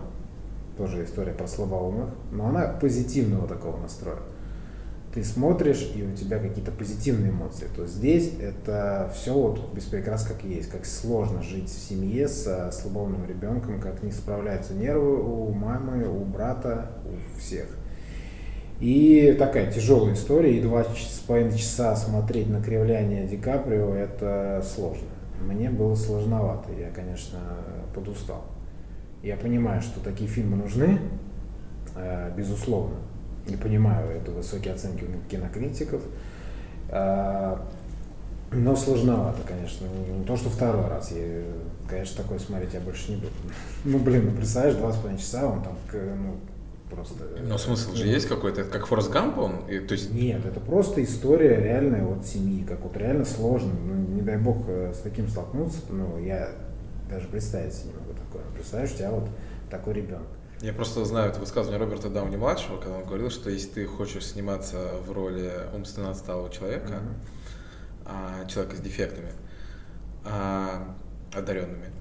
тоже 0.78 1.04
история 1.04 1.34
про 1.34 1.48
слабоумных, 1.48 2.10
но 2.32 2.48
она 2.48 2.68
позитивного 2.80 3.48
такого 3.48 3.80
настроя. 3.80 4.18
Ты 5.14 5.24
смотришь, 5.24 5.92
и 5.96 6.02
у 6.02 6.12
тебя 6.12 6.40
какие-то 6.40 6.72
позитивные 6.72 7.30
эмоции. 7.30 7.68
То 7.76 7.86
здесь 7.86 8.34
это 8.40 9.12
все 9.14 9.34
вот 9.34 9.72
без 9.74 9.84
прикрас 9.84 10.26
как 10.26 10.44
есть. 10.44 10.70
Как 10.70 10.88
сложно 10.88 11.44
жить 11.44 11.70
в 11.70 11.88
семье 11.88 12.28
с 12.28 12.72
слабоумным 12.72 13.28
ребенком, 13.28 13.80
как 13.80 14.02
не 14.02 14.12
справляются 14.12 14.74
нервы 14.74 15.22
у 15.22 15.52
мамы, 15.52 16.08
у 16.08 16.26
брата, 16.26 16.90
у 17.06 17.40
всех. 17.40 17.68
И 18.80 19.36
такая 19.38 19.72
тяжелая 19.72 20.16
история, 20.16 20.58
и 20.58 20.62
два 20.62 20.84
с 20.84 21.20
половиной 21.28 21.58
часа 21.58 21.96
смотреть 21.96 22.50
на 22.50 22.62
кривляние 22.62 23.28
Ди 23.28 23.38
Каприо, 23.38 23.94
это 23.94 24.66
сложно. 24.66 25.08
Мне 25.42 25.70
было 25.70 25.94
сложновато, 25.94 26.72
я, 26.74 26.90
конечно, 26.90 27.40
подустал. 27.94 28.46
Я 29.22 29.38
понимаю, 29.38 29.82
что 29.82 30.00
такие 30.00 30.30
фильмы 30.30 30.58
нужны, 30.58 31.00
э, 31.96 32.34
безусловно. 32.36 32.96
Не 33.48 33.58
понимаю, 33.58 34.10
это 34.10 34.32
высокие 34.32 34.74
оценки 34.74 35.04
у 35.04 35.30
кинокритиков. 35.30 36.02
Э, 36.90 37.58
но 38.52 38.76
сложновато, 38.76 39.42
конечно. 39.48 39.88
Не 39.88 40.24
то, 40.24 40.38
что 40.38 40.50
второй 40.50 40.88
раз. 40.88 41.12
Я, 41.12 41.44
конечно, 41.90 42.24
такое 42.24 42.40
смотреть 42.40 42.74
я 42.74 42.80
больше 42.80 43.12
не 43.12 43.18
буду. 43.18 43.32
Ну, 43.86 44.00
блин, 44.00 44.26
ну 44.30 44.38
представляешь, 44.38 44.78
два 44.78 44.94
с 44.94 44.98
половиной 44.98 45.20
часа, 45.20 45.48
он 45.48 45.62
там 45.64 45.78
ну, 45.92 46.36
просто. 46.90 47.16
Но 47.46 47.58
смысл 47.58 47.90
ну, 47.90 47.96
же 47.98 48.08
есть 48.08 48.28
какой-то, 48.28 48.62
это 48.62 48.70
как 48.70 48.86
Форс 48.86 49.10
Гамп 49.10 49.38
он? 49.40 49.68
И, 49.68 49.80
то 49.80 49.94
есть... 49.94 50.14
Нет, 50.14 50.46
это 50.46 50.60
просто 50.60 51.04
история 51.04 51.58
реальная 51.62 52.04
вот 52.04 52.26
семьи, 52.26 52.64
как 52.64 52.82
вот 52.82 52.96
реально 52.96 53.26
сложно. 53.26 53.74
Ну, 53.74 53.96
не 54.16 54.22
дай 54.22 54.38
бог 54.38 54.58
э, 54.68 54.94
с 54.94 55.00
таким 55.00 55.28
столкнуться, 55.28 55.80
ну, 55.90 56.20
я 56.20 56.50
даже 57.10 57.28
представить 57.28 57.74
себе 57.74 57.92
не 57.92 58.00
могу 58.00 58.14
такое. 58.14 58.44
Представляешь, 58.54 58.94
у 58.94 58.98
тебя 58.98 59.12
вот 59.12 59.28
такой 59.70 59.96
ребенок. 59.96 60.28
Я 60.64 60.72
просто 60.72 61.04
знаю 61.04 61.30
это 61.30 61.42
высказывание 61.42 61.78
Роберта 61.78 62.10
Дауни-младшего, 62.10 62.78
когда 62.78 62.96
он 62.96 63.04
говорил, 63.04 63.30
что 63.30 63.50
если 63.50 63.68
ты 63.68 63.86
хочешь 63.86 64.26
сниматься 64.26 64.94
в 65.06 65.12
роли 65.12 65.52
умственно 65.74 66.12
отсталого 66.12 66.50
человека, 66.50 66.94
mm-hmm. 66.94 68.06
а, 68.06 68.46
человека 68.46 68.78
с 68.78 68.80
дефектами, 68.80 69.34
а, 70.24 70.96
одаренными, 71.34 71.92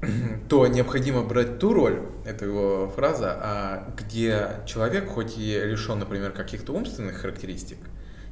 то 0.48 0.66
необходимо 0.68 1.22
брать 1.22 1.58
ту 1.58 1.74
роль, 1.74 2.00
это 2.24 2.46
его 2.46 2.88
фраза, 2.96 3.38
а, 3.42 3.94
где 3.98 4.52
человек, 4.64 5.10
хоть 5.10 5.36
и 5.36 5.60
лишен, 5.60 5.98
например, 5.98 6.32
каких-то 6.32 6.72
умственных 6.72 7.18
характеристик, 7.18 7.76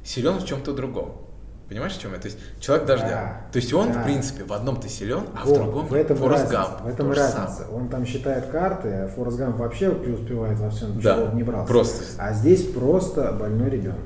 силен 0.03 0.39
в 0.39 0.45
чем-то 0.47 0.73
другом. 0.73 1.21
Понимаешь, 1.69 1.93
в 1.93 2.01
чем 2.01 2.13
это? 2.13 2.21
То 2.21 2.27
есть 2.29 2.39
человек 2.61 2.87
дождя. 2.87 3.07
Да, 3.09 3.51
То 3.51 3.57
есть 3.57 3.73
он, 3.73 3.91
да. 3.91 4.01
в 4.01 4.03
принципе, 4.05 4.45
в 4.45 4.53
одном 4.53 4.79
ты 4.79 4.87
силен, 4.87 5.23
а 5.35 5.45
вот, 5.45 5.57
в 5.57 5.61
другом 5.61 5.87
в 5.87 5.93
этом 5.93 6.15
Форест 6.15 6.49
Гамп. 6.49 6.81
В 6.81 6.87
этом 6.87 7.11
разница. 7.11 7.65
Сам. 7.65 7.73
Он 7.73 7.89
там 7.89 8.05
считает 8.05 8.45
карты, 8.45 8.87
а 8.87 9.07
Форест 9.09 9.37
Гамп 9.37 9.57
вообще 9.57 9.91
преуспевает 9.91 10.57
во 10.59 10.69
всем, 10.69 10.99
да, 11.01 11.15
чего 11.15 11.35
не 11.35 11.43
брался. 11.43 11.67
Просто. 11.67 12.03
А 12.19 12.33
здесь 12.33 12.63
просто 12.67 13.33
больной 13.33 13.69
ребенок. 13.69 13.99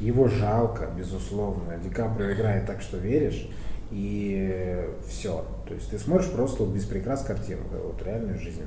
Его 0.00 0.28
жалко, 0.28 0.88
безусловно. 0.96 1.76
Ди 1.82 1.90
Каприо 1.90 2.32
играет 2.32 2.66
так, 2.66 2.80
что 2.80 2.96
веришь 2.96 3.46
и 3.90 4.88
все. 5.06 5.44
То 5.68 5.74
есть 5.74 5.90
ты 5.90 5.98
смотришь 5.98 6.30
просто 6.30 6.62
вот 6.62 6.74
без 6.74 6.84
прикрас 6.84 7.22
картину, 7.22 7.62
вот 7.72 8.02
реальную 8.02 8.38
жизнь. 8.38 8.62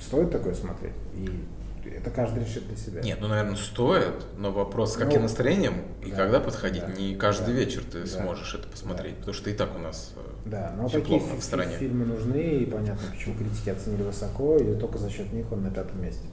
Стоит 0.00 0.30
такое 0.30 0.54
смотреть? 0.54 0.94
И 1.14 1.44
это 1.90 2.10
каждый 2.10 2.44
решит 2.44 2.66
для 2.66 2.76
себя. 2.76 3.02
Нет, 3.02 3.18
ну, 3.20 3.28
наверное, 3.28 3.56
стоит, 3.56 4.24
но 4.36 4.52
вопрос, 4.52 4.94
с 4.94 4.96
каким 4.96 5.20
ну, 5.20 5.22
настроением 5.22 5.82
и 6.02 6.10
да, 6.10 6.16
когда 6.16 6.40
подходить. 6.40 6.86
Да, 6.86 6.92
не 6.92 7.14
каждый 7.14 7.54
да, 7.54 7.60
вечер 7.60 7.82
ты 7.84 8.00
да, 8.00 8.06
сможешь 8.06 8.54
это 8.54 8.68
посмотреть, 8.68 9.14
да. 9.14 9.18
потому 9.18 9.34
что 9.34 9.50
и 9.50 9.54
так 9.54 9.74
у 9.76 9.78
нас 9.78 10.12
э, 10.16 10.20
да, 10.44 10.74
но 10.76 10.88
такие 10.88 11.20
плохо 11.20 11.36
в 11.36 11.42
стране. 11.42 11.76
фильмы 11.76 12.04
нужны, 12.04 12.58
и 12.60 12.66
понятно, 12.66 13.02
почему 13.12 13.36
критики 13.36 13.70
оценили 13.70 14.02
высоко, 14.02 14.56
и 14.56 14.74
только 14.76 14.98
за 14.98 15.10
счет 15.10 15.32
них 15.32 15.50
он 15.52 15.62
на 15.62 15.70
пятом 15.70 16.02
месте. 16.02 16.26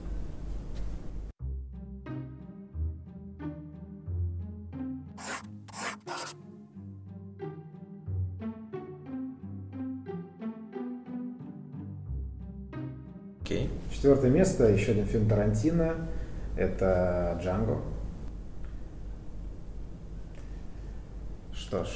Четвертое 14.00 14.30
место, 14.30 14.64
еще 14.64 14.92
один 14.92 15.04
фильм 15.04 15.28
Тарантино, 15.28 16.08
это 16.56 17.38
Джанго. 17.44 17.82
Что 21.52 21.84
ж. 21.84 21.88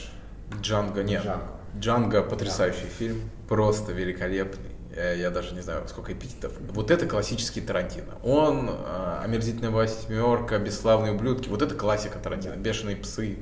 Джанго 0.60 1.02
нет. 1.02 1.24
Джанго. 1.24 1.46
Джанго 1.78 2.22
потрясающий 2.22 2.80
Джанго. 2.80 2.94
фильм, 2.94 3.20
просто 3.48 3.92
великолепный. 3.92 4.72
Я 4.94 5.30
даже 5.30 5.54
не 5.54 5.62
знаю, 5.62 5.88
сколько 5.88 6.12
эпитетов. 6.12 6.52
Вот 6.74 6.90
это 6.90 7.06
классический 7.06 7.62
Тарантино. 7.62 8.16
Он, 8.22 8.68
э, 8.68 9.20
омерзительная 9.24 9.70
восьмерка, 9.70 10.58
бесславные 10.58 11.12
ублюдки. 11.12 11.48
Вот 11.48 11.62
это 11.62 11.74
классика 11.74 12.18
Тарантино. 12.18 12.56
Да. 12.56 12.60
Бешеные 12.60 12.96
псы. 12.96 13.38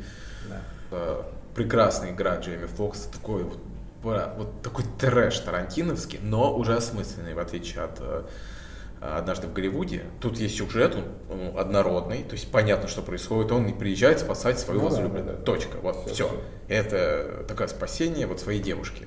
Да. 0.48 0.60
Э, 0.92 1.22
прекрасная 1.56 2.12
игра 2.12 2.36
Джейми 2.36 2.66
Фокса. 2.66 3.10
Такой 3.10 3.42
вот 3.42 3.58
вот 4.02 4.62
такой 4.62 4.84
трэш 4.98 5.38
тарантиновский, 5.40 6.18
но 6.22 6.54
уже 6.56 6.76
осмысленный, 6.76 7.34
в 7.34 7.38
отличие 7.38 7.84
от 7.84 7.98
э, 8.00 8.24
однажды 9.00 9.46
в 9.46 9.52
Голливуде. 9.52 10.02
Тут 10.20 10.38
есть 10.38 10.56
сюжет, 10.56 10.96
он, 10.96 11.04
он 11.30 11.58
однородный, 11.58 12.22
то 12.22 12.32
есть 12.32 12.50
понятно, 12.50 12.88
что 12.88 13.02
происходит. 13.02 13.52
Он 13.52 13.72
приезжает 13.76 14.20
спасать 14.20 14.58
свою 14.58 14.80
ну, 14.80 14.88
возлюбленную. 14.88 15.36
Да, 15.36 15.38
да. 15.38 15.44
Точка. 15.44 15.76
Вот 15.78 15.96
все. 16.06 16.14
все. 16.28 16.42
Это 16.68 17.44
такое 17.48 17.66
спасение 17.68 18.26
вот 18.26 18.40
своей 18.40 18.60
девушки. 18.60 19.06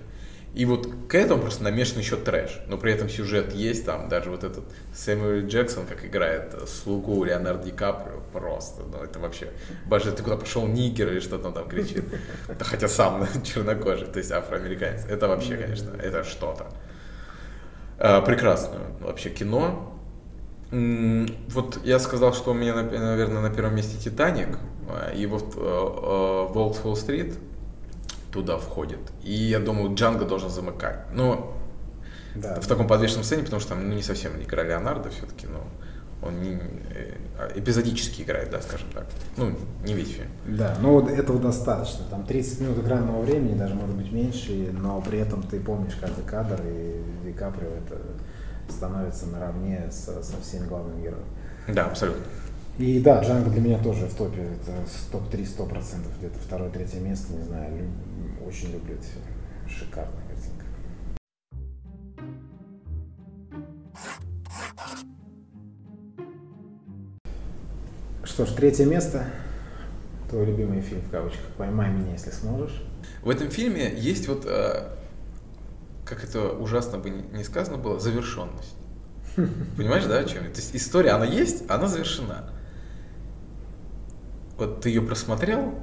И 0.56 0.64
вот 0.64 0.88
к 1.10 1.16
этому 1.16 1.42
просто 1.42 1.64
намешан 1.64 2.00
еще 2.00 2.16
трэш. 2.16 2.62
Но 2.68 2.78
при 2.78 2.94
этом 2.94 3.10
сюжет 3.10 3.54
есть 3.54 3.86
там, 3.86 4.08
даже 4.08 4.30
вот 4.30 4.46
этот 4.46 4.64
Сэмюэл 4.94 5.48
Джексон, 5.48 5.86
как 5.86 6.06
играет 6.06 6.56
слугу 6.70 7.26
Леонардо 7.26 7.66
Ди 7.66 7.72
Каприо, 7.72 8.22
просто, 8.32 8.84
ну 8.84 9.04
это 9.04 9.20
вообще, 9.20 9.50
боже, 9.86 10.14
ты 10.14 10.24
куда 10.24 10.38
пошел, 10.38 10.66
нигер 10.66 11.12
или 11.12 11.20
что-то 11.20 11.52
там 11.52 11.68
кричит. 11.68 12.06
Хотя 12.62 12.88
сам 12.88 13.28
чернокожий, 13.44 14.08
то 14.08 14.18
есть 14.18 14.32
афроамериканец. 14.32 15.06
Это 15.10 15.28
вообще, 15.28 15.58
конечно, 15.58 15.92
это 16.02 16.24
что-то. 16.24 16.68
А, 18.00 18.22
прекрасное 18.22 18.80
вообще 19.02 19.32
кино. 19.32 19.92
Вот 20.72 21.80
я 21.84 22.00
сказал, 22.00 22.34
что 22.34 22.52
у 22.52 22.54
меня, 22.54 22.76
наверное, 22.76 23.42
на 23.42 23.50
первом 23.50 23.76
месте 23.76 23.98
Титаник, 24.02 24.58
а, 24.88 25.12
и 25.12 25.26
вот 25.26 25.54
Волк 25.56 26.78
Холл 26.78 26.96
Стрит 26.96 27.36
туда 28.36 28.58
входит. 28.58 29.00
И 29.24 29.32
я 29.32 29.60
думаю, 29.60 29.96
Джанго 29.96 30.25
должен 30.25 30.50
замыкать. 30.50 31.00
Но 31.13 31.58
да. 32.36 32.60
в 32.60 32.68
таком 32.68 32.86
подвешенном 32.86 33.24
сцене, 33.24 33.44
потому 33.44 33.62
что 33.62 33.70
там 33.70 33.88
ну, 33.88 33.96
не 33.96 34.04
совсем 34.04 34.34
игра 34.42 34.63
Леонардо 34.63 35.10
все-таки, 35.10 35.48
но 35.48 35.63
Он 36.22 36.42
не, 36.42 36.60
э, 36.94 37.51
эпизодически 37.56 38.24
играет, 38.24 38.50
да, 38.50 38.62
скажем 38.62 38.89
так. 38.94 39.06
Ну, 39.38 39.56
не 39.86 39.94
весь 39.94 40.10
фильм. 40.10 40.27
Да, 40.46 40.75
но 40.82 41.00
вот 41.00 41.10
этого 41.10 41.39
достаточно. 41.39 42.04
Там 42.10 42.25
30 42.25 42.60
минут 42.60 42.80
экранного 42.80 43.22
времени, 43.22 43.58
даже 43.58 43.74
может 43.74 43.96
быть 43.96 44.12
меньше, 44.12 44.70
но 44.74 45.01
при 45.01 45.20
этом 45.20 45.42
ты 45.42 45.60
помнишь 45.62 45.96
каждый 46.00 46.25
кадр, 46.25 46.60
и 46.65 47.01
Ди 47.24 47.32
Каприо 47.32 47.70
это 47.70 48.01
становится 48.70 49.27
наравне 49.27 49.89
со, 49.92 50.22
со 50.22 50.42
всеми 50.42 50.68
главными 50.68 51.04
героями. 51.04 51.25
Да, 51.70 51.86
абсолютно. 51.86 52.24
И 52.77 53.00
да, 53.00 53.22
Джанго 53.24 53.50
для 53.51 53.62
меня 53.62 53.79
тоже 53.82 54.05
в 54.05 54.15
топе, 54.15 54.41
это 54.41 54.74
топ-3 55.10 55.58
100%, 55.58 56.17
где-то 56.17 56.39
второе-третье 56.39 57.00
место, 57.00 57.32
не 57.32 57.44
знаю, 57.44 57.77
люб, 57.77 58.48
очень 58.48 58.74
люблю 58.74 58.96
этот 58.96 59.05
фильм. 59.05 59.24
Шикарная 59.70 60.24
картинка. 60.27 60.65
Что 68.25 68.46
ж, 68.46 68.50
третье 68.50 68.86
место. 68.86 69.25
Твой 70.29 70.46
любимый 70.46 70.82
фильм 70.82 71.00
в 71.00 71.10
кавычках. 71.10 71.46
Поймай 71.58 71.91
меня, 71.91 72.12
если 72.12 72.32
сможешь. 72.32 72.84
В 73.22 73.29
этом 73.29 73.50
фильме 73.51 73.94
есть 73.98 74.27
вот, 74.27 74.46
э, 74.46 74.89
как 76.03 76.25
это 76.25 76.50
ужасно 76.50 76.98
бы 76.98 77.10
не 77.10 77.46
сказано 77.46 77.77
было, 77.77 78.01
завершенность. 78.01 78.75
Понимаешь, 79.77 80.03
да, 80.03 80.20
о 80.20 80.25
чем? 80.25 80.44
То 80.44 80.60
есть 80.60 80.75
история, 80.75 81.12
она 81.12 81.25
есть, 81.25 81.63
она 81.70 81.88
завершена. 81.88 82.50
Вот 84.58 84.82
ты 84.82 84.90
ее 84.90 85.02
просмотрел, 85.02 85.74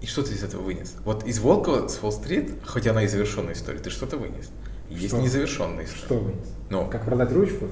и 0.00 0.06
что 0.06 0.22
ты 0.22 0.34
из 0.34 0.42
этого 0.42 0.62
вынес? 0.62 0.94
Вот 1.04 1.26
из 1.26 1.38
Волкова 1.40 1.88
с 1.88 1.98
Уолл-стрит, 2.02 2.52
хоть 2.64 2.86
она 2.86 3.02
и 3.02 3.08
завершенная 3.08 3.54
история, 3.54 3.78
ты 3.78 3.90
что-то 3.90 4.16
вынес. 4.16 4.50
Есть 4.88 5.08
что? 5.08 5.20
незавершенная 5.20 5.84
история. 5.84 6.04
Что 6.04 6.14
вынес? 6.18 6.48
Ну, 6.70 6.86
как 6.88 7.04
продать 7.04 7.32
ручку? 7.32 7.68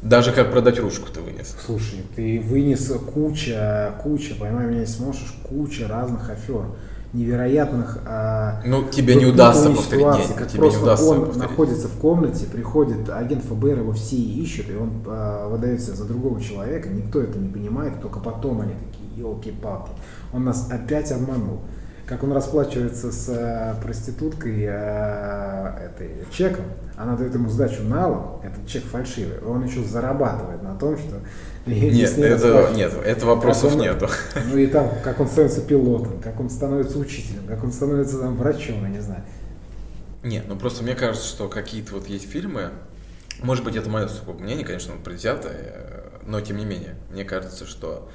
Даже 0.00 0.32
как 0.32 0.50
продать 0.50 0.78
ручку 0.78 1.08
ты 1.12 1.20
вынес. 1.20 1.56
Слушай, 1.64 2.04
ты 2.14 2.40
вынес 2.40 2.92
куча, 3.12 3.94
куча, 4.02 4.34
поймай 4.34 4.66
меня, 4.66 4.80
если 4.80 4.96
сможешь, 4.96 5.34
куча 5.42 5.88
разных 5.88 6.30
афер 6.30 6.66
невероятных 7.14 7.98
а, 8.04 8.60
Ну, 8.66 8.88
тебе 8.90 9.14
не 9.14 9.26
удастся 9.26 9.70
повторить. 9.70 10.04
Нет, 10.04 10.32
как 10.36 10.48
тебе 10.48 10.58
просто 10.58 10.78
не 10.78 10.84
удастся 10.84 11.08
он 11.08 11.20
повторить. 11.26 11.50
находится 11.50 11.88
в 11.88 11.98
комнате, 11.98 12.46
приходит 12.46 13.08
агент 13.08 13.44
ФБР, 13.44 13.78
его 13.78 13.92
все 13.92 14.16
ищут, 14.16 14.68
и 14.68 14.76
он 14.76 14.90
а, 15.06 15.48
выдается 15.48 15.94
за 15.94 16.04
другого 16.04 16.40
человека, 16.40 16.88
никто 16.88 17.20
это 17.20 17.38
не 17.38 17.48
понимает, 17.48 18.00
только 18.02 18.18
потом 18.18 18.60
они 18.62 18.72
такие, 18.72 19.04
елки-палки, 19.16 19.90
он 20.32 20.44
нас 20.44 20.68
опять 20.70 21.12
обманул 21.12 21.60
как 22.06 22.22
он 22.22 22.32
расплачивается 22.32 23.10
с 23.10 23.28
э, 23.28 23.74
проституткой 23.82 24.64
э, 24.66 25.86
этой 25.86 26.10
чеком, 26.32 26.64
она 26.96 27.16
дает 27.16 27.34
ему 27.34 27.48
сдачу 27.48 27.82
налом, 27.82 28.40
этот 28.44 28.66
чек 28.66 28.84
фальшивый, 28.84 29.38
он 29.40 29.64
еще 29.64 29.82
зарабатывает 29.82 30.62
на 30.62 30.76
том, 30.76 30.96
что 30.98 31.20
нет, 31.66 32.18
это, 32.18 32.70
нет, 32.74 32.92
это 32.92 33.26
вопросов 33.26 33.74
он, 33.74 33.80
нету. 33.80 34.08
Ну 34.52 34.58
и 34.58 34.66
там, 34.66 34.90
как 35.02 35.18
он 35.20 35.28
становится 35.28 35.62
пилотом, 35.62 36.20
как 36.20 36.38
он 36.38 36.50
становится 36.50 36.98
учителем, 36.98 37.46
как 37.48 37.64
он 37.64 37.72
становится 37.72 38.18
там 38.18 38.36
врачом, 38.36 38.82
я 38.82 38.90
не 38.90 39.00
знаю. 39.00 39.22
Нет, 40.22 40.44
ну 40.46 40.56
просто 40.56 40.82
мне 40.82 40.94
кажется, 40.94 41.26
что 41.26 41.48
какие-то 41.48 41.94
вот 41.94 42.06
есть 42.06 42.30
фильмы, 42.30 42.70
может 43.42 43.64
быть, 43.64 43.76
это 43.76 43.88
мое 43.88 44.08
сугубо 44.08 44.42
мнение, 44.42 44.64
конечно, 44.64 44.94
предвзятое, 45.02 46.04
но 46.26 46.40
тем 46.40 46.58
не 46.58 46.64
менее, 46.64 46.96
мне 47.10 47.24
кажется, 47.24 47.66
что 47.66 48.08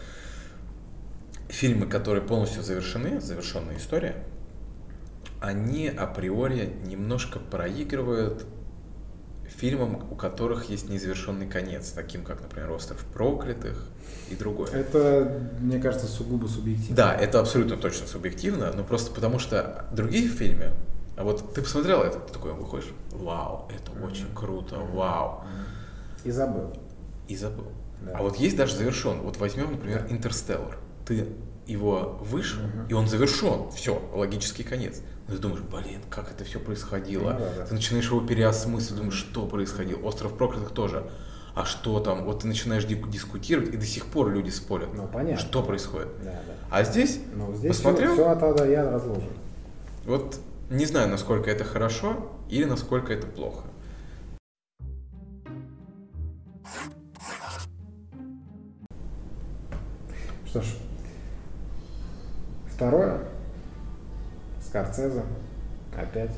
фильмы, 1.49 1.87
которые 1.87 2.23
полностью 2.23 2.63
завершены, 2.63 3.19
завершенная 3.19 3.77
история, 3.77 4.23
они 5.41 5.87
априори 5.87 6.73
немножко 6.85 7.39
проигрывают 7.39 8.45
фильмам, 9.47 10.07
у 10.11 10.15
которых 10.15 10.69
есть 10.69 10.89
незавершенный 10.89 11.47
конец, 11.47 11.89
таким 11.91 12.23
как, 12.23 12.41
например, 12.41 12.71
«Остров 12.71 13.03
проклятых» 13.13 13.83
и 14.29 14.35
другое. 14.35 14.69
Это, 14.69 15.41
мне 15.59 15.79
кажется, 15.79 16.07
сугубо 16.07 16.47
субъективно. 16.47 16.95
Да, 16.95 17.13
это 17.13 17.39
абсолютно 17.39 17.75
точно 17.77 18.07
субъективно, 18.07 18.71
но 18.73 18.83
просто 18.83 19.11
потому 19.11 19.39
что 19.39 19.85
другие 19.91 20.27
фильмы, 20.27 20.71
а 21.17 21.23
вот 21.23 21.53
ты 21.53 21.61
посмотрел 21.61 22.01
это, 22.03 22.19
ты 22.19 22.31
такой 22.31 22.53
выходишь, 22.53 22.89
вау, 23.11 23.69
это 23.69 23.91
mm-hmm. 23.91 24.07
очень 24.07 24.33
круто, 24.33 24.77
вау. 24.77 25.43
И 26.23 26.31
забыл. 26.31 26.73
И 27.27 27.35
забыл. 27.35 27.71
Да. 28.01 28.17
А 28.17 28.21
вот 28.21 28.37
есть 28.37 28.55
даже 28.55 28.75
завершен. 28.75 29.19
Вот 29.21 29.37
возьмем, 29.37 29.71
например, 29.71 30.05
«Интерстеллар» 30.09 30.77
ты 31.09 31.25
его 31.65 32.19
вышел, 32.21 32.59
угу. 32.59 32.87
и 32.87 32.93
он 32.93 33.07
завершен, 33.07 33.71
все, 33.71 33.99
логический 34.13 34.63
конец. 34.63 35.01
Но 35.27 35.35
ты 35.35 35.41
думаешь, 35.41 35.61
блин, 35.61 36.01
как 36.09 36.31
это 36.31 36.43
все 36.43 36.59
происходило? 36.59 37.31
Ну, 37.31 37.39
да, 37.39 37.53
да. 37.57 37.65
Ты 37.65 37.73
начинаешь 37.73 38.05
его 38.05 38.21
переосмысливать, 38.21 38.95
думаешь, 38.95 39.17
что 39.17 39.47
происходило. 39.47 39.99
Остров 40.01 40.37
проклятых 40.37 40.71
тоже. 40.71 41.09
А 41.55 41.65
что 41.65 41.99
там? 41.99 42.25
Вот 42.25 42.41
ты 42.41 42.47
начинаешь 42.47 42.85
дискутировать, 42.85 43.73
и 43.73 43.77
до 43.77 43.85
сих 43.85 44.05
пор 44.05 44.31
люди 44.31 44.51
спорят. 44.51 44.89
Ну, 44.93 45.07
понятно. 45.07 45.39
Что 45.39 45.63
происходит? 45.63 46.09
Да, 46.23 46.31
да. 46.31 46.53
А 46.69 46.83
здесь, 46.83 47.19
ну, 47.35 47.55
здесь 47.55 47.75
посмотрел? 47.75 48.13
Все, 48.13 48.35
все 48.35 48.47
от 48.47 48.69
я 48.69 48.89
разложен. 48.89 49.23
Вот 50.05 50.39
не 50.69 50.85
знаю, 50.85 51.09
насколько 51.09 51.49
это 51.49 51.63
хорошо 51.63 52.31
или 52.49 52.65
насколько 52.65 53.11
это 53.13 53.25
плохо. 53.25 53.63
Что 60.45 60.61
ж, 60.61 60.65
второе. 62.79 63.19
Скорцезе. 64.65 65.23
Опять. 65.93 66.31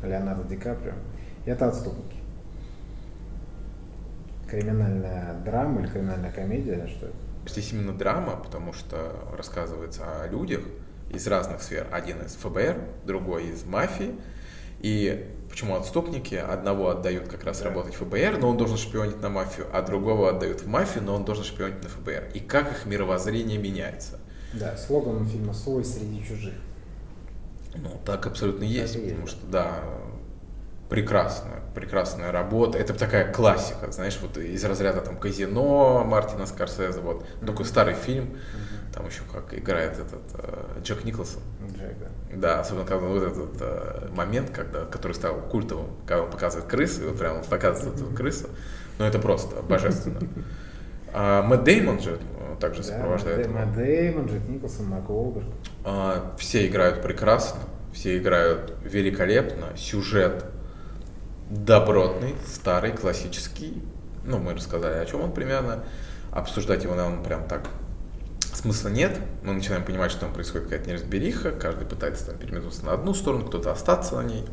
Леонардо 0.00 0.44
Ди 0.44 0.56
Каприо. 0.56 0.92
Это 1.46 1.66
«Отступники». 1.66 2.16
Криминальная 4.48 5.34
драма 5.44 5.80
или 5.80 5.88
криминальная 5.88 6.30
комедия, 6.30 6.86
что 6.86 7.06
это? 7.06 7.16
Здесь 7.48 7.72
именно 7.72 7.92
драма, 7.92 8.36
потому 8.36 8.72
что 8.72 9.16
рассказывается 9.36 10.22
о 10.22 10.28
людях 10.28 10.60
из 11.10 11.26
разных 11.26 11.60
сфер. 11.62 11.88
Один 11.90 12.22
из 12.22 12.36
ФБР, 12.36 12.76
другой 13.04 13.48
из 13.48 13.64
мафии. 13.64 14.14
И 14.78 15.28
почему 15.50 15.74
отступники? 15.74 16.36
Одного 16.36 16.90
отдают 16.90 17.28
как 17.28 17.42
раз 17.42 17.58
да. 17.58 17.70
работать 17.70 17.94
в 17.94 18.04
ФБР, 18.04 18.38
но 18.38 18.48
он 18.48 18.56
должен 18.56 18.76
шпионить 18.76 19.20
на 19.20 19.28
мафию, 19.28 19.66
а 19.72 19.82
другого 19.82 20.30
отдают 20.30 20.60
в 20.60 20.68
мафию, 20.68 21.02
но 21.02 21.16
он 21.16 21.24
должен 21.24 21.42
шпионить 21.42 21.82
на 21.82 21.88
ФБР. 21.88 22.30
И 22.34 22.38
как 22.38 22.70
их 22.70 22.86
мировоззрение 22.86 23.58
меняется. 23.58 24.20
Да, 24.54 24.76
слоган 24.76 25.26
фильма 25.26 25.54
«Свой 25.54 25.84
среди 25.84 26.22
чужих». 26.24 26.54
Ну, 27.74 28.00
так 28.04 28.26
абсолютно 28.26 28.64
есть, 28.64 28.94
так 28.94 29.02
потому 29.02 29.26
что, 29.26 29.46
да, 29.46 29.82
прекрасная, 30.90 31.62
прекрасная 31.74 32.32
работа. 32.32 32.76
Это 32.76 32.92
такая 32.92 33.32
классика, 33.32 33.90
знаешь, 33.90 34.18
вот 34.20 34.36
из 34.36 34.62
разряда 34.62 35.00
там 35.00 35.16
казино 35.16 36.04
Мартина 36.04 36.44
Скорсезе, 36.44 37.00
вот 37.00 37.22
mm-hmm. 37.22 37.46
такой 37.46 37.64
старый 37.64 37.94
фильм, 37.94 38.24
mm-hmm. 38.24 38.94
там 38.94 39.06
еще 39.06 39.22
как 39.32 39.54
играет 39.54 39.92
этот 39.92 40.22
э, 40.34 40.80
Джек 40.82 41.04
Николсон. 41.04 41.40
Джек, 41.74 41.96
да. 41.98 42.36
Да, 42.36 42.60
особенно 42.60 42.84
когда 42.84 43.06
вот 43.06 43.22
этот 43.22 43.56
э, 43.60 44.08
момент, 44.14 44.50
когда, 44.50 44.84
который 44.84 45.12
стал 45.12 45.40
культовым, 45.40 45.96
когда 46.06 46.24
он 46.24 46.30
показывает 46.30 46.68
крысу, 46.68 47.04
и 47.04 47.06
вот 47.06 47.18
прям 47.18 47.38
он 47.38 47.44
показывает 47.44 47.98
mm-hmm. 47.98 48.06
эту 48.08 48.14
крысу, 48.14 48.48
ну 48.98 49.06
это 49.06 49.18
просто 49.18 49.62
божественно. 49.62 50.20
А 51.14 51.42
Мэтт 51.42 51.64
Деймон 51.64 52.00
же 52.00 52.18
также 52.62 52.82
да, 52.82 52.88
сопровождает. 52.88 53.48
Мэтт 53.50 53.74
Деймон, 53.74 54.26
Джек 54.26 54.48
Николсон, 54.48 54.86
Марк 54.86 55.10
Уолберг. 55.10 55.46
А, 55.84 56.34
все 56.38 56.66
играют 56.66 57.02
прекрасно, 57.02 57.60
все 57.92 58.16
играют 58.16 58.74
великолепно, 58.84 59.76
сюжет 59.76 60.44
добротный, 61.50 62.34
старый, 62.46 62.92
классический. 62.92 63.82
Ну, 64.24 64.38
мы 64.38 64.54
рассказали, 64.54 64.98
о 64.98 65.04
чем 65.04 65.20
он 65.20 65.32
примерно. 65.32 65.84
Обсуждать 66.30 66.84
его, 66.84 66.94
наверное, 66.94 67.22
прям 67.22 67.46
так 67.46 67.68
смысла 68.40 68.88
нет. 68.88 69.18
Мы 69.42 69.52
начинаем 69.52 69.84
понимать, 69.84 70.12
что 70.12 70.20
там 70.20 70.32
происходит 70.32 70.68
какая-то 70.68 70.88
неразбериха, 70.88 71.50
каждый 71.50 71.86
пытается 71.86 72.26
там 72.26 72.38
переметнуться 72.38 72.86
на 72.86 72.92
одну 72.92 73.12
сторону, 73.12 73.44
кто-то 73.44 73.72
остаться 73.72 74.16
на 74.16 74.22
ней. 74.22 74.44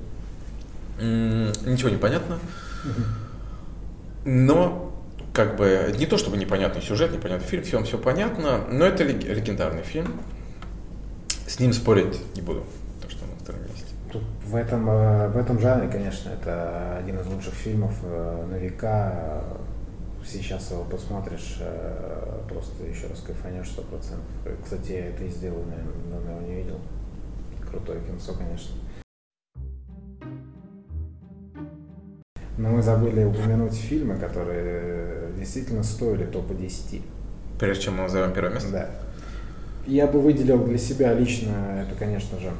М-м, 1.00 1.54
ничего 1.66 1.90
не 1.90 1.98
понятно. 1.98 2.40
Но 4.26 4.89
как 5.40 5.56
бы 5.56 5.96
не 5.98 6.06
то 6.06 6.18
чтобы 6.18 6.36
непонятный 6.36 6.82
сюжет, 6.82 7.14
непонятный 7.14 7.48
фильм, 7.48 7.64
всем 7.64 7.86
все 7.86 7.98
понятно, 7.98 8.66
но 8.70 8.84
это 8.84 9.06
легендарный 9.06 9.84
фильм. 9.84 10.20
С 11.48 11.62
ним 11.62 11.72
спорить 11.72 12.20
не 12.36 12.42
буду, 12.42 12.66
то 13.02 13.10
что 13.10 13.26
на 13.26 13.38
втором 13.42 13.62
месте. 13.62 13.86
Тут 14.12 14.24
в 14.44 14.54
этом, 14.54 14.90
э, 14.90 15.30
в 15.30 15.38
этом 15.38 15.58
жанре, 15.62 15.88
конечно, 15.88 16.30
это 16.32 16.98
один 16.98 17.22
из 17.22 17.28
лучших 17.28 17.54
фильмов 17.54 17.96
э, 18.04 18.48
на 18.52 18.56
века. 18.56 19.42
Сейчас 20.28 20.72
его 20.72 20.84
посмотришь, 20.84 21.56
э, 21.62 22.42
просто 22.50 22.84
еще 22.84 23.08
раз 23.08 23.22
кайфанешь 23.22 23.70
сто 23.70 23.82
процентов. 23.84 24.28
Кстати, 24.62 24.92
я 24.92 25.08
это 25.08 25.24
и 25.24 25.30
сделал, 25.30 25.64
наверное, 25.64 26.12
давно 26.12 26.32
его 26.32 26.42
не 26.42 26.56
видел. 26.56 26.80
Крутое 27.72 28.02
кинцо, 28.02 28.34
конечно. 28.34 28.76
Но 32.58 32.72
мы 32.72 32.82
забыли 32.82 33.24
упомянуть 33.24 33.74
фильмы, 33.74 34.18
которые 34.18 35.09
действительно 35.40 35.84
стоили 35.84 36.26
топа 36.26 36.54
10. 36.54 37.02
Прежде 37.60 37.84
чем 37.84 37.96
мы 37.96 38.04
назовем 38.04 38.34
первое 38.34 38.54
место? 38.54 38.72
Да. 38.72 38.90
Я 39.88 40.08
бы 40.08 40.22
выделил 40.22 40.64
для 40.66 40.78
себя 40.78 41.14
лично, 41.14 41.84
это, 41.84 41.96
конечно 41.98 42.40
же, 42.40 42.52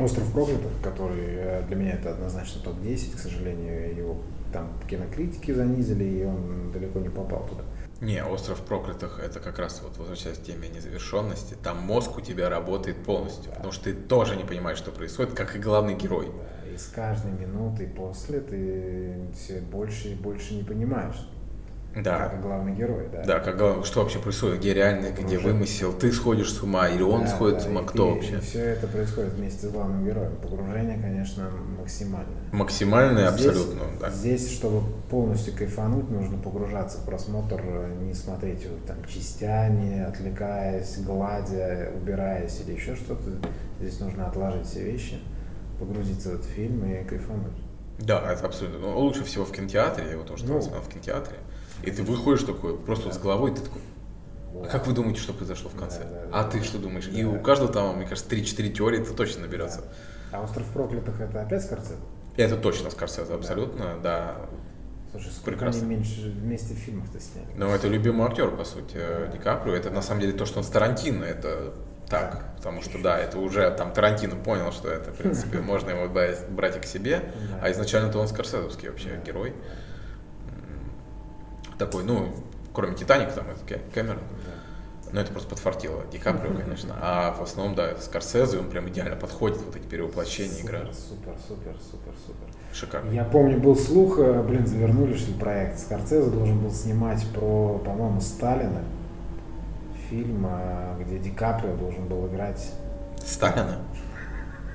Остров 0.00 0.32
проклятых, 0.32 0.70
который 0.82 1.20
э, 1.20 1.62
для 1.66 1.76
меня 1.76 1.92
это 1.92 2.10
однозначно 2.12 2.62
топ-10, 2.62 3.16
к 3.16 3.18
сожалению, 3.18 3.94
его 3.94 4.16
там 4.50 4.70
кинокритики 4.88 5.52
занизили, 5.52 6.04
и 6.04 6.24
он 6.24 6.72
далеко 6.72 7.00
не 7.00 7.10
попал 7.10 7.46
туда. 7.46 7.62
Не, 8.00 8.24
остров 8.24 8.60
проклятых 8.60 9.20
это 9.22 9.40
как 9.40 9.58
раз 9.58 9.82
вот 9.84 9.98
возвращаясь 9.98 10.38
к 10.38 10.42
теме 10.42 10.68
незавершенности. 10.68 11.54
Там 11.62 11.78
мозг 11.78 12.16
у 12.16 12.22
тебя 12.22 12.48
работает 12.48 13.04
полностью, 13.04 13.50
да. 13.50 13.56
потому 13.56 13.72
что 13.72 13.84
ты 13.84 13.92
тоже 13.92 14.36
не 14.36 14.44
понимаешь, 14.44 14.78
что 14.78 14.90
происходит, 14.90 15.34
как 15.34 15.54
и 15.54 15.58
главный 15.58 15.94
герой. 15.94 16.28
Да, 16.28 16.72
и 16.72 16.78
с 16.78 16.86
каждой 16.86 17.32
минутой 17.32 17.86
после 17.86 18.40
ты 18.40 19.16
все 19.34 19.60
больше 19.60 20.12
и 20.12 20.14
больше 20.14 20.54
не 20.54 20.62
понимаешь. 20.62 21.28
Да. 21.96 22.28
Как 22.28 22.40
главный 22.40 22.72
герой, 22.72 23.08
да. 23.12 23.24
Да, 23.24 23.40
как 23.40 23.56
главный, 23.58 23.84
что 23.84 24.02
вообще 24.02 24.20
происходит, 24.20 24.60
где 24.60 24.74
реально, 24.74 25.10
где 25.10 25.38
вымысел, 25.38 25.92
ты 25.92 26.12
сходишь 26.12 26.52
с 26.52 26.62
ума, 26.62 26.88
или 26.88 27.02
он 27.02 27.22
да, 27.22 27.26
сходит 27.26 27.58
да, 27.58 27.60
с 27.64 27.66
ума, 27.66 27.82
кто 27.82 28.10
и, 28.10 28.14
вообще? 28.14 28.36
И 28.36 28.40
все 28.40 28.60
это 28.60 28.86
происходит 28.86 29.32
вместе 29.32 29.66
с 29.66 29.70
главным 29.70 30.04
героем. 30.04 30.36
Погружение, 30.36 31.00
конечно, 31.00 31.50
максимальное. 31.78 32.36
Максимальное, 32.52 33.30
здесь, 33.32 33.46
абсолютно, 33.46 33.80
да. 34.00 34.10
Здесь, 34.10 34.52
чтобы 34.52 34.88
полностью 35.10 35.52
кайфануть, 35.56 36.08
нужно 36.10 36.38
погружаться 36.38 36.98
в 36.98 37.04
просмотр, 37.04 37.60
не 38.00 38.14
смотреть 38.14 38.62
его 38.62 38.76
там 38.86 39.04
частями, 39.06 40.02
отвлекаясь, 40.02 40.98
гладя, 40.98 41.90
убираясь 42.00 42.60
или 42.64 42.76
еще 42.76 42.94
что-то. 42.94 43.24
Здесь 43.80 43.98
нужно 43.98 44.28
отложить 44.28 44.66
все 44.66 44.84
вещи, 44.84 45.18
погрузиться 45.80 46.30
в 46.30 46.34
этот 46.34 46.46
фильм 46.46 46.84
и 46.84 47.02
кайфануть. 47.02 47.58
Да, 47.98 48.32
это 48.32 48.46
абсолютно. 48.46 48.78
Ну, 48.78 48.98
лучше 48.98 49.24
всего 49.24 49.44
в 49.44 49.52
кинотеатре, 49.52 50.04
я 50.04 50.12
его 50.12 50.22
тоже 50.22 50.46
ну, 50.46 50.60
в 50.60 50.88
кинотеатре. 50.88 51.36
И 51.82 51.90
ты 51.90 52.02
выходишь 52.02 52.44
такой, 52.44 52.76
просто 52.76 53.04
да. 53.04 53.10
вот 53.10 53.18
с 53.18 53.22
головой, 53.22 53.54
ты 53.54 53.62
такой, 53.62 53.80
а 54.62 54.66
как 54.66 54.86
вы 54.86 54.92
думаете, 54.92 55.20
что 55.20 55.32
произошло 55.32 55.70
в 55.70 55.76
конце? 55.76 56.00
Да, 56.00 56.10
да, 56.10 56.20
а 56.32 56.42
да, 56.44 56.50
ты 56.50 56.62
что 56.62 56.78
думаешь? 56.78 57.06
Да. 57.06 57.18
И 57.18 57.24
у 57.24 57.38
каждого 57.40 57.72
там, 57.72 57.96
мне 57.96 58.06
кажется, 58.06 58.28
3-4 58.30 58.70
теории 58.70 59.00
это 59.00 59.14
точно 59.14 59.42
наберется. 59.42 59.80
Да. 60.30 60.38
А 60.38 60.42
«Остров 60.42 60.66
проклятых» 60.72 61.20
это 61.20 61.42
опять 61.42 61.62
Скорсезе? 61.62 61.96
Это 62.36 62.56
точно 62.56 62.90
Скорсезе, 62.90 63.34
абсолютно, 63.34 63.98
да. 64.02 64.36
Слушай, 65.10 65.32
сколько 65.32 65.50
Прекрасно. 65.50 65.82
они 65.82 65.96
меньше 65.96 66.30
вместе 66.30 66.74
фильмов-то 66.74 67.18
сняли? 67.18 67.48
Ну, 67.56 67.68
это 67.68 67.88
любимый 67.88 68.26
актер, 68.26 68.50
по 68.50 68.64
сути, 68.64 68.96
да. 68.96 69.26
Ди 69.26 69.38
Каприо. 69.38 69.74
Это 69.74 69.90
на 69.90 70.02
самом 70.02 70.20
деле 70.20 70.32
то, 70.34 70.46
что 70.46 70.58
он 70.58 70.64
с 70.64 70.68
Тарантино, 70.68 71.24
это 71.24 71.74
так, 72.08 72.32
да. 72.32 72.52
потому 72.56 72.82
что 72.82 73.00
да, 73.02 73.18
это 73.18 73.38
уже 73.38 73.70
там 73.72 73.92
Тарантино 73.92 74.36
понял, 74.36 74.70
что 74.72 74.88
это, 74.88 75.10
в 75.12 75.16
принципе, 75.16 75.58
можно 75.60 75.90
его 75.90 76.08
брать 76.08 76.80
к 76.80 76.84
себе, 76.84 77.32
а 77.60 77.70
изначально-то 77.72 78.18
он 78.18 78.28
скорсезовский 78.28 78.88
вообще 78.88 79.20
герой 79.24 79.54
такой, 81.80 82.04
ну, 82.04 82.28
кроме 82.72 82.94
Титаника, 82.94 83.32
там 83.32 83.46
это 83.50 83.80
Кэмерон. 83.92 84.20
Но 85.12 85.20
это 85.20 85.32
просто 85.32 85.50
подфартило 85.50 86.04
Ди 86.12 86.18
Каприо, 86.18 86.54
конечно. 86.54 86.94
А 87.00 87.34
в 87.34 87.42
основном, 87.42 87.74
да, 87.74 87.88
это 87.88 88.00
Скорсезе, 88.00 88.58
он 88.58 88.70
прям 88.70 88.88
идеально 88.88 89.16
подходит, 89.16 89.58
вот 89.58 89.74
эти 89.74 89.84
перевоплощения 89.84 90.54
супер. 90.54 90.88
Супер, 90.92 91.34
супер, 91.48 91.76
супер, 91.90 92.12
супер. 92.26 92.46
Шикарно. 92.72 93.10
Я 93.10 93.24
помню, 93.24 93.58
был 93.58 93.74
слух, 93.74 94.20
э, 94.20 94.42
блин, 94.42 94.66
завернули, 94.66 95.16
что 95.16 95.32
проект. 95.36 95.80
Скорсезе 95.80 96.30
должен 96.30 96.60
был 96.60 96.70
снимать 96.70 97.26
про, 97.34 97.78
по-моему, 97.84 98.20
Сталина. 98.20 98.84
Фильм, 100.08 100.46
э, 100.48 101.02
где 101.02 101.18
Ди 101.18 101.30
Каприо 101.30 101.74
должен 101.74 102.06
был 102.06 102.28
играть. 102.28 102.70
Сталина? 103.24 103.78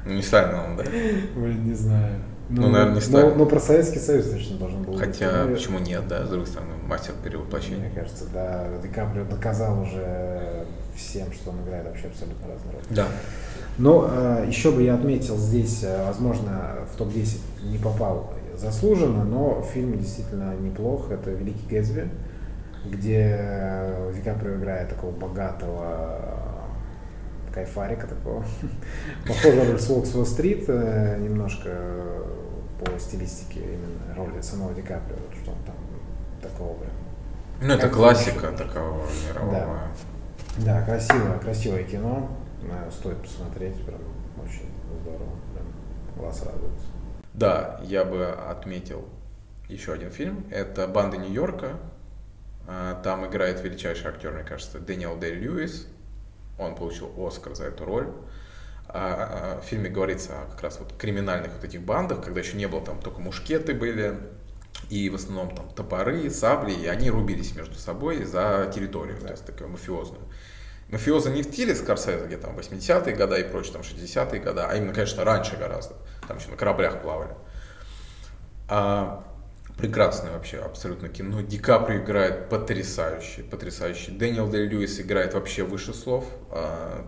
Ну, 0.06 0.14
не 0.14 0.22
Сталина 0.22 0.66
он, 0.66 0.76
да? 0.76 0.84
Блин, 0.84 1.64
не 1.64 1.74
знаю. 1.74 2.22
Ну, 2.50 2.64
ну 2.64 2.70
наверное, 2.70 2.96
не 2.96 3.02
Сталин. 3.02 3.30
Но, 3.30 3.36
но 3.36 3.46
про 3.46 3.60
Советский 3.60 4.00
Союз 4.00 4.30
точно 4.30 4.58
должен 4.58 4.84
был 4.84 4.98
Хотя, 4.98 5.46
быть. 5.46 5.56
почему 5.56 5.80
нет, 5.80 6.08
да, 6.08 6.26
с 6.26 6.30
другой 6.30 6.48
стороны, 6.48 6.74
мастер 6.88 7.14
перевоплощения. 7.24 7.80
Мне 7.80 7.90
кажется, 7.90 8.26
да, 8.32 8.68
Ди 8.84 8.88
Каприо 8.88 9.26
доказал 9.26 9.82
уже 9.82 10.66
всем, 10.96 11.32
что 11.34 11.50
он 11.50 11.64
играет 11.64 11.86
вообще 11.86 12.08
абсолютно 12.08 12.48
разные 12.48 12.74
роли. 12.74 12.86
Да. 12.90 13.08
Но 13.78 14.10
э, 14.10 14.46
еще 14.48 14.72
бы 14.72 14.84
я 14.84 14.94
отметил 14.96 15.38
здесь, 15.38 15.84
э, 15.84 16.06
возможно, 16.06 16.76
в 16.94 16.98
топ-10 16.98 17.40
не 17.72 17.78
попал 17.78 18.34
заслуженно, 18.56 19.24
но 19.24 19.66
фильм 19.74 19.98
действительно 19.98 20.56
неплох. 20.56 21.12
Это 21.12 21.32
«Великий 21.32 21.68
Гэтсби», 21.68 22.10
где 22.86 23.92
Ди 24.14 24.22
Каприо 24.22 24.56
играет 24.56 24.90
такого 24.90 25.12
богатого 25.12 26.22
кайфарика 27.54 28.08
такого. 28.08 28.46
Похоже 29.28 29.64
на 29.64 29.78
Волк 29.78 30.06
с 30.06 30.26
стрит 30.26 30.68
немножко 30.68 31.70
по 32.80 33.00
стилистике 33.00 33.62
именно 33.62 34.16
роли 34.16 34.42
самого 34.42 34.74
Ди 34.74 34.82
Каприо, 34.82 35.18
вот 35.18 35.38
что 35.42 35.52
он 35.52 35.58
там 35.66 35.76
такого 36.42 36.78
прям. 36.78 36.92
Ну, 37.62 37.74
это 37.74 37.90
классика 37.90 38.52
такого 38.52 39.06
мирового. 39.28 39.80
Да. 40.58 40.80
да, 40.80 40.86
красивое, 40.86 41.40
красивое 41.40 41.84
кино. 41.84 42.30
Стоит 42.92 43.22
посмотреть, 43.22 43.86
прям 43.86 44.02
очень 44.44 44.70
здорово. 45.02 45.30
Прям 45.54 45.66
глаз 46.18 46.44
радуется. 46.44 46.88
Да, 47.34 47.80
я 47.84 48.04
бы 48.04 48.28
отметил 48.28 49.08
еще 49.70 49.94
один 49.94 50.10
фильм. 50.10 50.46
Это 50.50 50.88
«Банда 50.88 51.18
Нью-Йорка». 51.18 51.78
А, 52.68 53.02
там 53.04 53.26
играет 53.26 53.64
величайший 53.64 54.10
актер, 54.10 54.32
мне 54.32 54.44
кажется, 54.44 54.80
Дэниел 54.80 55.18
Дэй 55.18 55.36
Льюис. 55.36 55.88
Он 56.58 56.76
получил 56.76 57.12
Оскар 57.18 57.56
за 57.56 57.66
эту 57.66 57.86
роль. 57.86 58.10
А, 58.88 59.58
а, 59.58 59.62
в 59.62 59.66
фильме 59.66 59.90
говорится 59.90 60.42
о 60.42 60.46
как 60.52 60.62
раз 60.62 60.80
вот 60.80 60.94
криминальных 60.98 61.54
вот 61.54 61.64
этих 61.64 61.82
бандах, 61.82 62.24
когда 62.24 62.40
еще 62.40 62.56
не 62.56 62.68
было 62.68 62.82
там 62.82 63.00
только 63.00 63.20
мушкеты 63.20 63.74
были, 63.74 64.18
и 64.90 65.10
в 65.10 65.16
основном 65.16 65.56
там 65.56 65.70
топоры, 65.70 66.30
сабли, 66.30 66.74
и 66.74 66.86
они 66.86 67.10
рубились 67.10 67.56
между 67.56 67.76
собой 67.76 68.24
за 68.24 68.72
территорию, 68.74 69.18
да. 69.20 69.28
то 69.28 69.32
есть 69.34 69.46
такую 69.46 69.70
мафиозную. 69.70 70.24
Мафиоза 70.90 71.32
не 71.32 71.42
в 71.42 71.46
стиле 71.46 71.74
Скорсезе, 71.74 72.26
где 72.26 72.38
там 72.38 72.58
80-е 72.58 73.16
годы 73.16 73.42
и 73.42 73.44
прочее, 73.44 73.74
там 73.74 73.82
60-е 73.82 74.40
годы, 74.40 74.62
а 74.62 74.76
именно, 74.76 74.94
конечно, 74.94 75.24
раньше 75.24 75.58
гораздо. 75.58 75.96
Там 76.28 76.38
еще 76.38 76.50
на 76.50 76.58
кораблях 76.58 77.02
плавали. 77.02 77.36
А, 78.68 79.24
прекрасное 79.78 80.34
вообще 80.34 80.60
абсолютно 80.60 81.10
кино. 81.10 81.42
Ди 81.42 81.58
Каприо 81.58 82.04
играет 82.04 82.50
потрясающий, 82.50 83.42
потрясающий. 83.42 84.12
Дэниел 84.12 84.48
Дэй 84.48 84.68
Льюис 84.68 85.00
играет 85.00 85.34
вообще 85.34 85.64
выше 85.64 85.94
слов. 85.96 86.26
А, 86.52 87.08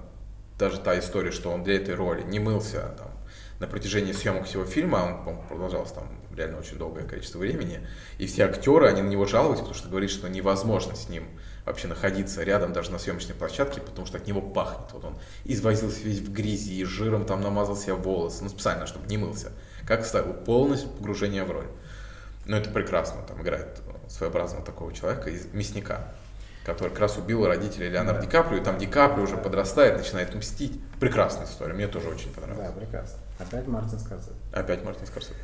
даже 0.58 0.80
та 0.80 0.98
история, 1.00 1.32
что 1.32 1.52
он 1.52 1.64
для 1.64 1.76
этой 1.76 1.96
роли 1.96 2.24
не 2.24 2.40
мылся 2.40 2.94
там, 2.98 3.12
на 3.60 3.68
протяжении 3.68 4.12
съемок 4.12 4.46
всего 4.46 4.66
фильма, 4.66 5.24
он 5.26 5.42
продолжался 5.48 5.96
там 5.96 6.10
реально 6.36 6.60
очень 6.60 6.78
долгое 6.78 7.04
количество 7.04 7.40
времени, 7.40 7.80
и 8.18 8.28
все 8.28 8.46
актеры, 8.46 8.88
они 8.88 9.02
на 9.02 9.08
него 9.08 9.26
жаловались, 9.26 9.60
потому 9.60 9.76
что 9.76 9.90
говорит, 9.90 10.12
что 10.12 10.30
невозможно 10.30 10.96
с 10.96 11.10
ним 11.10 11.28
вообще 11.66 11.88
находиться 11.88 12.44
рядом 12.44 12.72
даже 12.72 12.92
на 12.92 13.00
съемочной 13.00 13.36
площадке, 13.36 13.82
потому 13.82 14.08
что 14.08 14.18
от 14.18 14.28
него 14.28 14.42
пахнет. 14.42 14.92
Вот 14.94 15.04
он 15.04 15.18
извозился 15.44 16.02
весь 16.02 16.20
в 16.20 16.32
грязи, 16.32 16.80
и 16.80 16.84
жиром 16.86 17.26
там 17.26 17.42
намазал 17.42 17.76
себе 17.76 17.94
волосы, 17.94 18.44
ну 18.44 18.50
специально, 18.50 18.88
чтобы 18.88 19.08
не 19.08 19.18
мылся. 19.18 19.52
Как 19.86 20.06
ставил 20.06 20.34
полностью 20.34 20.90
погружение 20.90 21.44
в 21.44 21.52
роль. 21.52 21.68
Ну, 22.46 22.56
это 22.56 22.70
прекрасно, 22.70 23.22
там 23.28 23.42
играет 23.42 23.82
своеобразного 24.08 24.64
такого 24.64 24.94
человека, 24.94 25.30
из 25.30 25.48
мясника, 25.52 26.14
который 26.68 26.90
как 26.90 27.00
раз 27.00 27.18
убил 27.18 27.48
родителей 27.48 27.88
Леонардо 27.88 28.20
да. 28.20 28.26
Ди 28.26 28.30
Каприо, 28.30 28.58
и 28.58 28.62
там 28.62 28.78
Ди 28.78 28.88
Каприо 28.88 29.24
уже 29.24 29.38
подрастает, 29.38 29.98
начинает 29.98 30.36
мстить. 30.36 30.82
Прекрасная 31.00 31.46
история, 31.46 31.74
мне 31.74 31.88
тоже 31.88 32.10
очень 32.10 32.30
понравилось. 32.34 32.68
Да, 32.68 32.80
прекрасно. 32.82 33.20
Опять 33.40 33.68
Мартин 33.68 34.00
Скорсезе. 34.00 34.34
Опять 34.52 34.84
Мартин 34.84 35.08
Скорсезе. 35.08 35.36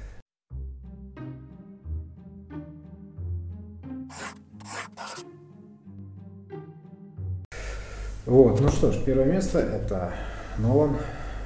Вот, 8.25 8.59
ну 8.59 8.67
что 8.67 8.91
ж, 8.91 9.01
первое 9.05 9.25
место 9.25 9.59
это 9.59 10.13
Нолан, 10.57 10.97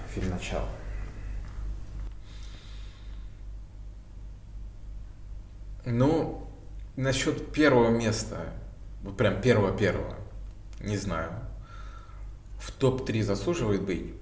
фильм 0.09 0.31
«Начало». 0.31 0.67
Ну, 5.85 6.47
насчет 6.95 7.51
первого 7.51 7.89
места, 7.89 8.37
вот 9.03 9.17
прям 9.17 9.41
первого-первого, 9.41 10.15
не 10.79 10.97
знаю. 10.97 11.31
В 12.59 12.71
топ-3 12.71 13.23
заслуживает 13.23 13.81
быть? 13.81 14.13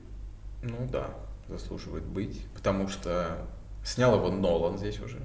Ну 0.62 0.88
да, 0.92 1.10
заслуживает 1.48 2.04
быть, 2.04 2.42
потому 2.54 2.88
что 2.88 3.38
снял 3.84 4.16
его 4.16 4.30
Нолан 4.30 4.78
здесь 4.78 5.00
уже. 5.00 5.20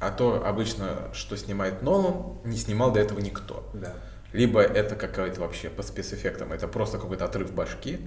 А 0.00 0.10
то 0.10 0.46
обычно, 0.46 1.12
что 1.12 1.36
снимает 1.36 1.82
Нолан, 1.82 2.38
не 2.44 2.56
снимал 2.56 2.92
до 2.92 3.00
этого 3.00 3.18
никто. 3.20 3.68
Да. 3.72 3.94
Либо 4.32 4.60
это 4.60 4.94
какая-то 4.94 5.40
вообще 5.40 5.70
по 5.70 5.82
спецэффектам, 5.82 6.52
это 6.52 6.68
просто 6.68 6.98
какой-то 6.98 7.24
отрыв 7.24 7.52
башки, 7.52 7.98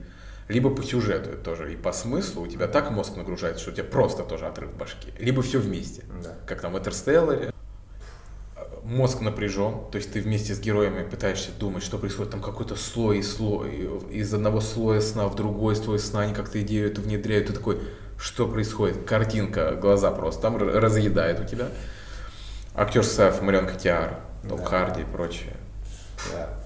либо 0.47 0.69
по 0.69 0.84
сюжету 0.84 1.38
тоже, 1.38 1.73
и 1.73 1.77
по 1.77 1.91
смыслу 1.91 2.43
у 2.43 2.47
тебя 2.47 2.67
так 2.67 2.91
мозг 2.91 3.15
нагружается, 3.15 3.62
что 3.62 3.71
у 3.71 3.73
тебя 3.73 3.86
просто 3.86 4.23
тоже 4.23 4.45
отрыв 4.45 4.73
башки. 4.73 5.12
Либо 5.19 5.41
все 5.41 5.60
вместе, 5.60 6.03
да. 6.23 6.36
как 6.45 6.62
там 6.62 6.73
в 6.73 6.77
Интерстелларе, 6.77 7.51
мозг 8.84 9.22
напряжен, 9.22 9.86
то 9.91 9.98
есть 9.98 10.12
ты 10.12 10.22
вместе 10.22 10.54
с 10.54 10.60
героями 10.60 11.08
пытаешься 11.08 11.52
думать, 11.60 11.84
что 11.84 11.98
происходит, 11.98 12.32
там 12.32 12.41
какой-то 12.41 12.76
слой 12.76 13.20
и 13.20 13.24
слой, 13.24 13.89
из 14.10 14.34
одного 14.34 14.62
слоя 14.62 15.02
сна 15.02 15.28
в 15.28 15.36
другой 15.36 15.76
слой 15.76 16.00
сна, 16.00 16.22
они 16.22 16.34
как-то 16.34 16.62
идею 16.62 16.89
эту 16.89 17.02
внедряют, 17.02 17.48
ты 17.48 17.54
такой, 17.54 17.80
что 18.17 18.48
происходит, 18.48 19.06
картинка, 19.06 19.76
глаза 19.76 20.12
просто 20.12 20.41
там 20.41 20.58
разъедает 20.58 21.39
у 21.39 21.46
тебя. 21.46 21.67
Актер 22.74 23.04
состав 23.04 23.41
Марион 23.41 23.67
Котиар, 23.67 24.20
Том 24.48 24.60
да. 24.60 24.65
Харди 24.65 25.02
и 25.02 25.06
прочее. 25.06 25.56
Да. 26.32 26.61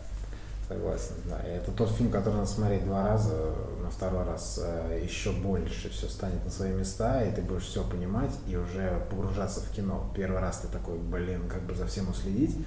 Согласен, 0.67 1.13
да. 1.25 1.39
И 1.47 1.51
это 1.58 1.71
тот 1.71 1.91
фильм, 1.91 2.10
который 2.10 2.36
надо 2.36 2.47
смотреть 2.47 2.86
два 2.86 3.08
раза, 3.08 3.54
на 3.84 3.91
второй 3.91 4.23
раз 4.23 4.60
э, 4.63 4.99
еще 5.04 5.32
больше 5.32 5.91
все 5.91 6.08
станет 6.08 6.43
на 6.43 6.49
свои 6.49 6.71
места, 6.71 7.23
и 7.23 7.32
ты 7.32 7.43
будешь 7.43 7.65
все 7.65 7.84
понимать 7.84 8.32
и 8.47 8.56
уже 8.56 9.06
погружаться 9.12 9.60
в 9.62 9.69
кино. 9.69 10.12
Первый 10.15 10.39
раз 10.39 10.60
ты 10.60 10.67
такой, 10.67 10.97
блин, 10.97 11.47
как 11.47 11.62
бы 11.62 11.75
за 11.75 11.86
всем 11.86 12.10
уследить, 12.10 12.58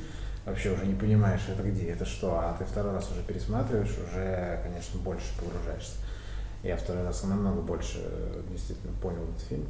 вообще 0.47 0.71
уже 0.71 0.87
не 0.87 0.95
понимаешь, 0.95 1.41
это 1.49 1.65
где, 1.65 1.91
это 1.91 2.05
что, 2.05 2.39
а 2.39 2.55
ты 2.57 2.65
второй 2.65 2.93
раз 2.93 3.11
уже 3.11 3.23
пересматриваешь, 3.23 3.97
уже, 3.99 4.61
конечно, 4.63 5.01
больше 5.01 5.27
погружаешься. 5.37 5.97
Я 6.63 6.77
второй 6.77 7.03
раз 7.03 7.25
намного 7.25 7.63
больше 7.63 7.99
э, 8.01 8.43
действительно 8.49 8.93
понял 9.03 9.25
этот 9.25 9.41
фильм. 9.49 9.67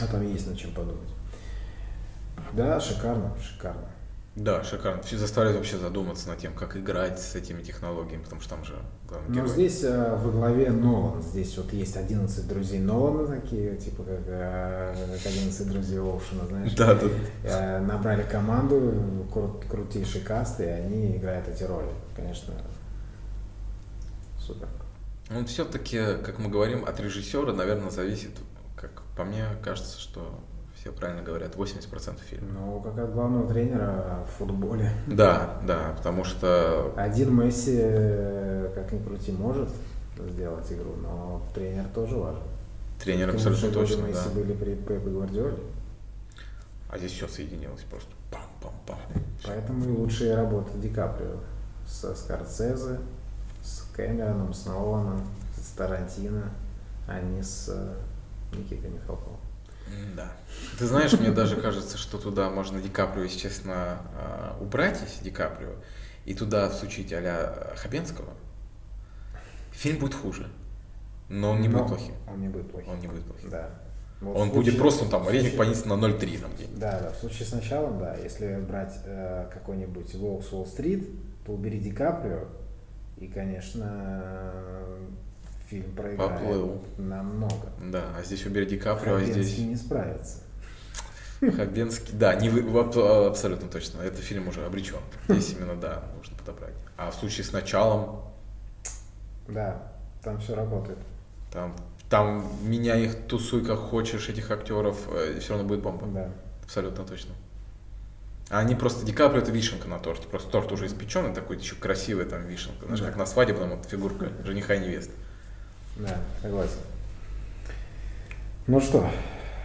А 0.00 0.06
там 0.06 0.26
есть 0.26 0.48
над 0.48 0.58
чем 0.58 0.72
подумать. 0.72 1.10
Да, 2.54 2.80
шикарно, 2.80 3.32
шикарно. 3.40 3.88
Да, 4.36 4.62
шикарно. 4.62 5.02
Все 5.02 5.18
заставляет 5.18 5.56
вообще 5.56 5.76
задуматься 5.76 6.28
над 6.28 6.38
тем, 6.38 6.54
как 6.54 6.76
играть 6.76 7.20
с 7.20 7.34
этими 7.34 7.62
технологиями, 7.62 8.22
потому 8.22 8.40
что 8.40 8.54
там 8.54 8.64
же 8.64 8.74
главный 9.08 9.28
Ну, 9.28 9.34
герой. 9.34 9.48
здесь 9.48 9.82
э, 9.82 10.16
во 10.16 10.30
главе 10.30 10.70
Нолан. 10.70 11.20
Здесь 11.20 11.56
вот 11.58 11.72
есть 11.72 11.96
11 11.96 12.46
друзей 12.48 12.78
Нолана 12.78 13.26
такие, 13.26 13.76
типа 13.76 14.04
как, 14.04 14.20
э, 14.26 14.94
как 15.22 15.26
11 15.26 15.68
друзей 15.68 15.98
Оушена, 15.98 16.46
знаешь. 16.46 16.72
Да, 16.74 16.94
да. 16.94 17.08
Э, 17.44 17.80
набрали 17.80 18.22
команду, 18.22 18.76
кру- 19.34 19.66
крутейший 19.68 20.20
каст, 20.20 20.60
и 20.60 20.64
они 20.64 21.16
играют 21.16 21.48
эти 21.48 21.64
роли. 21.64 21.90
Конечно, 22.14 22.54
супер. 24.38 24.68
Он 25.34 25.44
все-таки, 25.46 25.98
как 26.24 26.38
мы 26.38 26.48
говорим, 26.48 26.84
от 26.84 26.98
режиссера, 27.00 27.52
наверное, 27.52 27.90
зависит, 27.90 28.32
как 28.76 29.02
по 29.16 29.24
мне 29.24 29.44
кажется, 29.62 29.98
что 30.00 30.38
все 30.80 30.92
правильно 30.92 31.22
говорят, 31.22 31.56
80% 31.56 32.20
фильма. 32.24 32.48
Ну, 32.54 32.80
как 32.80 32.96
от 32.98 33.12
главного 33.12 33.46
тренера 33.52 34.24
в 34.26 34.38
футболе. 34.38 34.90
Да, 35.06 35.60
да, 35.66 35.94
потому 35.96 36.24
что 36.24 36.94
Один 36.96 37.34
Месси, 37.38 37.76
э, 37.78 38.72
как 38.74 38.90
ни 38.90 38.98
крути, 38.98 39.30
может 39.32 39.68
сделать 40.18 40.72
игру, 40.72 40.94
но 40.96 41.42
тренер 41.54 41.84
тоже 41.94 42.16
важен. 42.16 42.42
тренер 42.98 43.28
Тем 43.28 43.36
абсолютно 43.36 43.70
точно, 43.70 44.06
Месси 44.06 44.28
да. 44.28 44.40
были 44.40 44.54
при 44.54 44.74
Пепе 44.74 45.10
Гвардиоле. 45.10 45.58
А 46.90 46.96
здесь 46.96 47.12
все 47.12 47.28
соединилось 47.28 47.82
просто. 47.82 48.10
Пам-пам-пам. 48.30 48.98
Поэтому 49.44 49.84
и 49.84 49.88
лучшие 49.88 50.34
работы 50.34 50.70
Ди 50.76 50.88
Каприо 50.88 51.36
со 51.86 52.14
Скорсезе, 52.14 53.00
с 53.62 53.82
Кэмероном, 53.94 54.54
с 54.54 54.64
Ноланом, 54.64 55.20
с 55.54 55.72
Тарантино, 55.72 56.50
а 57.06 57.20
не 57.20 57.42
с 57.42 57.68
э, 57.68 58.56
Никитой 58.56 58.90
Михалковым. 58.90 59.49
Да. 60.16 60.32
Ты 60.78 60.86
знаешь, 60.86 61.12
мне 61.12 61.30
даже 61.30 61.56
кажется, 61.56 61.96
что 61.98 62.18
туда 62.18 62.50
можно 62.50 62.80
Ди 62.80 62.88
Каприо, 62.88 63.24
если 63.24 63.38
честно, 63.38 63.98
а, 64.14 64.56
убрать, 64.60 64.98
если 65.02 65.24
Ди 65.24 65.30
Каприо, 65.30 65.72
и 66.24 66.34
туда 66.34 66.68
всучить 66.68 67.12
а-ля 67.12 67.72
Хабенского. 67.76 68.32
Фильм 69.72 69.98
будет 69.98 70.14
хуже. 70.14 70.48
Но 71.28 71.50
он 71.50 71.60
не 71.60 71.68
Но 71.68 71.78
будет 71.78 71.88
плохим. 71.88 72.14
Он 72.28 72.40
не 72.40 72.48
будет 72.48 72.70
плохим. 72.70 72.90
Он 72.92 72.98
не 73.00 73.06
будет 73.06 73.24
плохим. 73.24 73.50
Да. 73.50 73.70
Вот 74.20 74.36
Он 74.36 74.48
будет 74.50 74.64
случае- 74.74 74.80
просто 74.80 75.08
там 75.08 75.22
в 75.24 75.28
рейтинг 75.30 75.50
случае- 75.54 75.58
понизится 75.58 75.88
на 75.88 75.96
0,3 75.96 76.38
там 76.38 76.50
где 76.54 76.66
Да, 76.76 77.00
да, 77.00 77.10
в 77.12 77.16
случае 77.16 77.46
с 77.46 77.52
началом, 77.52 77.98
да. 77.98 78.16
Если 78.16 78.56
брать 78.56 78.94
э, 79.06 79.48
какой-нибудь 79.52 80.14
Волк 80.16 80.44
с 80.44 80.52
Уолл-стрит, 80.52 81.08
то 81.46 81.52
убери 81.52 81.78
Ди 81.78 81.90
Каприо, 81.90 82.48
и, 83.16 83.28
конечно, 83.28 84.84
фильм 85.70 85.92
проиграет 85.94 86.32
Поплыл. 86.40 86.84
намного. 86.98 87.68
Да, 87.80 88.02
а 88.18 88.22
здесь 88.24 88.44
убери 88.44 88.66
Ди 88.66 88.76
Каприо, 88.76 89.14
а 89.16 89.20
здесь 89.24 89.56
не 89.58 89.76
справится. 89.76 90.38
Хабенский. 91.40 92.12
Да, 92.18 92.34
не 92.34 92.50
вы- 92.50 92.78
аб- 92.78 92.96
абсолютно 92.98 93.68
точно. 93.68 94.02
Это 94.02 94.20
фильм 94.20 94.48
уже 94.48 94.64
обречен. 94.66 94.98
Здесь 95.28 95.52
именно, 95.58 95.74
да, 95.74 96.02
нужно 96.18 96.36
подобрать. 96.36 96.74
А 96.98 97.10
в 97.10 97.14
случае 97.14 97.44
с 97.44 97.52
началом, 97.52 98.22
Да, 99.48 99.90
там 100.22 100.38
все 100.40 100.54
работает. 100.54 100.98
там, 101.50 101.74
там 102.10 102.46
меняй 102.62 103.04
их, 103.04 103.26
тусуй 103.26 103.64
как 103.64 103.78
хочешь, 103.78 104.28
этих 104.28 104.50
актеров, 104.50 104.98
все 105.38 105.54
равно 105.54 105.66
будет 105.66 105.80
бомба. 105.82 106.06
Да. 106.08 106.30
Абсолютно 106.64 107.04
точно. 107.06 107.34
А 108.50 108.58
они 108.58 108.74
просто 108.74 109.06
Ди 109.06 109.12
Каприо 109.12 109.40
это 109.40 109.50
вишенка 109.52 109.88
на 109.88 109.98
торте. 110.00 110.26
Просто 110.28 110.50
торт 110.50 110.72
уже 110.72 110.86
испеченный, 110.86 111.32
такой 111.32 111.56
еще 111.56 111.76
красивый 111.76 112.24
там 112.26 112.42
вишенка. 112.42 112.84
Знаешь, 112.84 113.00
Да. 113.00 113.06
как 113.06 113.16
на 113.16 113.24
свадьбе, 113.24 113.54
там 113.54 113.70
вот 113.70 113.86
фигурка 113.86 114.28
жениха 114.44 114.74
и 114.74 114.80
невесты. 114.80 115.12
Да, 115.96 116.16
согласен. 116.40 116.78
Ну 118.66 118.80
что, 118.80 119.08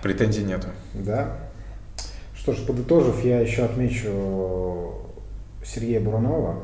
Претензий 0.01 0.43
нету. 0.43 0.67
да. 0.93 1.38
Что 2.35 2.53
ж, 2.53 2.65
подытожив, 2.65 3.23
я 3.23 3.39
еще 3.39 3.65
отмечу 3.65 4.93
Сергея 5.63 5.99
Бурунова. 5.99 6.63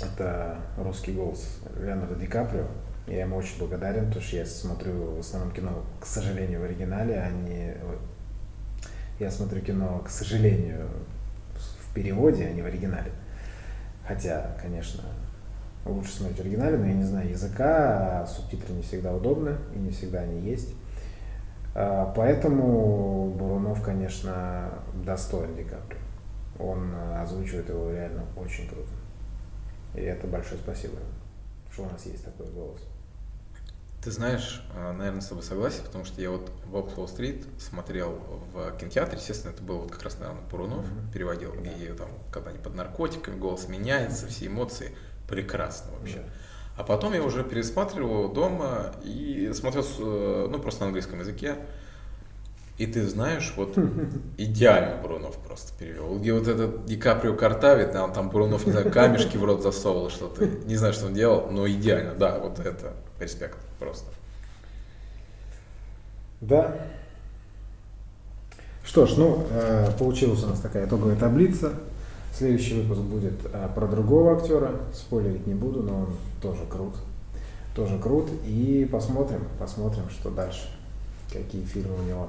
Это 0.00 0.58
русский 0.78 1.12
голос 1.12 1.58
Леонардо 1.80 2.14
Ди 2.14 2.26
Каприо. 2.26 2.66
Я 3.08 3.22
ему 3.22 3.36
очень 3.36 3.58
благодарен, 3.58 4.06
потому 4.06 4.22
что 4.24 4.36
я 4.36 4.46
смотрю 4.46 5.16
в 5.16 5.20
основном 5.20 5.52
кино, 5.52 5.82
к 6.00 6.06
сожалению, 6.06 6.60
в 6.60 6.64
оригинале, 6.64 7.16
а 7.16 7.30
не... 7.30 7.74
Я 9.18 9.30
смотрю 9.30 9.60
кино, 9.60 10.00
к 10.04 10.08
сожалению, 10.08 10.88
в 11.56 11.94
переводе, 11.94 12.46
а 12.46 12.52
не 12.52 12.62
в 12.62 12.66
оригинале. 12.66 13.10
Хотя, 14.06 14.56
конечно, 14.62 15.02
лучше 15.84 16.12
смотреть 16.12 16.38
в 16.38 16.40
оригинале, 16.42 16.76
но 16.78 16.86
я 16.86 16.94
не 16.94 17.04
знаю 17.04 17.28
языка, 17.30 18.22
а 18.22 18.26
субтитры 18.26 18.72
не 18.74 18.82
всегда 18.82 19.12
удобны 19.14 19.56
и 19.74 19.78
не 19.78 19.90
всегда 19.90 20.20
они 20.20 20.40
есть. 20.40 20.74
А, 21.74 22.12
Поэтому 22.16 23.30
Бурунов, 23.36 23.82
конечно, 23.82 24.70
достоин 25.04 25.54
Ди 25.56 25.64
Каприо. 25.64 25.98
Он 26.58 26.92
э, 26.94 27.20
озвучивает 27.22 27.68
его 27.70 27.90
реально 27.90 28.24
очень 28.36 28.68
круто. 28.68 28.90
И 29.94 30.00
это 30.00 30.26
большое 30.26 30.60
спасибо, 30.60 30.94
ему, 30.94 31.06
что 31.72 31.82
у 31.82 31.86
нас 31.90 32.04
есть 32.06 32.24
такой 32.24 32.46
голос. 32.52 32.80
Ты 34.04 34.10
знаешь, 34.10 34.64
а, 34.76 34.92
наверное, 34.92 35.20
с 35.22 35.26
тобой 35.28 35.42
согласен, 35.44 35.82
потому 35.84 36.04
что 36.04 36.20
я 36.20 36.30
вот 36.30 36.50
«Волк 36.66 36.96
Уолл-стрит» 36.98 37.46
смотрел 37.58 38.18
в 38.52 38.76
кинотеатре, 38.76 39.16
естественно, 39.18 39.52
это 39.52 39.62
был 39.62 39.78
вот 39.78 39.90
как 39.92 40.02
раз, 40.02 40.18
наверное, 40.18 40.42
Бурунов 40.50 40.84
Мгм. 40.84 41.10
переводил, 41.12 41.52
Да. 41.54 41.70
и 41.70 41.86
там, 41.96 42.08
когда 42.30 42.50
они 42.50 42.58
под 42.58 42.74
наркотиками, 42.74 43.38
голос 43.38 43.68
меняется, 43.68 44.26
все 44.26 44.46
эмоции, 44.48 44.92
прекрасно 45.32 45.92
вообще. 45.98 46.18
Да. 46.18 46.22
А 46.76 46.84
потом 46.84 47.14
я 47.14 47.22
уже 47.22 47.42
пересматривал 47.42 48.30
дома 48.30 48.92
и 49.02 49.50
смотрел, 49.54 49.82
э, 49.98 50.48
ну, 50.50 50.58
просто 50.58 50.82
на 50.82 50.86
английском 50.88 51.20
языке. 51.20 51.56
И 52.76 52.86
ты 52.86 53.08
знаешь, 53.08 53.54
вот 53.56 53.78
идеально 54.36 55.00
Бурунов 55.00 55.36
просто 55.38 55.72
перевел. 55.78 56.18
Где 56.18 56.34
вот 56.34 56.48
этот 56.48 56.84
Ди 56.84 56.96
Каприо 56.96 57.34
картавит, 57.34 57.92
там, 57.92 58.12
там 58.12 58.28
Бурунов, 58.28 58.66
не 58.66 58.72
знаю, 58.72 58.90
камешки 58.90 59.38
в 59.38 59.44
рот 59.44 59.62
засовывал 59.62 60.10
что-то. 60.10 60.46
Не 60.66 60.76
знаю, 60.76 60.92
что 60.92 61.06
он 61.06 61.14
делал, 61.14 61.50
но 61.50 61.66
идеально, 61.66 62.14
да, 62.14 62.38
вот 62.38 62.58
это 62.58 62.92
респект 63.18 63.58
просто. 63.78 64.10
Да. 66.42 66.76
Что 68.84 69.06
ж, 69.06 69.16
ну, 69.16 69.46
э, 69.50 69.92
получилась 69.98 70.44
у 70.44 70.48
нас 70.48 70.60
такая 70.60 70.86
итоговая 70.86 71.16
таблица. 71.16 71.72
Следующий 72.32 72.80
выпуск 72.80 73.02
будет 73.02 73.34
э, 73.52 73.68
про 73.74 73.86
другого 73.86 74.36
актера. 74.36 74.72
Спойлерить 74.94 75.46
не 75.46 75.54
буду, 75.54 75.82
но 75.82 76.00
он 76.00 76.14
тоже 76.40 76.64
крут. 76.70 76.94
Тоже 77.74 77.98
крут. 77.98 78.30
И 78.46 78.88
посмотрим, 78.90 79.44
посмотрим, 79.58 80.08
что 80.10 80.30
дальше. 80.30 80.68
Какие 81.30 81.64
фильмы 81.64 81.94
у 81.98 82.02
него 82.02 82.28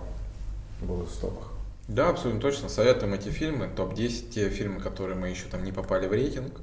будут 0.82 1.10
в 1.10 1.20
топах. 1.20 1.54
Да, 1.88 2.10
абсолютно 2.10 2.42
точно. 2.42 2.70
Советуем 2.70 3.13
эти 3.13 3.30
фильмы. 3.30 3.70
Топ-10, 3.76 4.30
те 4.30 4.50
фильмы, 4.50 4.80
которые 4.80 5.18
мы 5.18 5.30
еще 5.30 5.46
там 5.50 5.63
не 5.63 5.72
попали 5.72 6.08
в 6.08 6.13
рейтинг. 6.13 6.54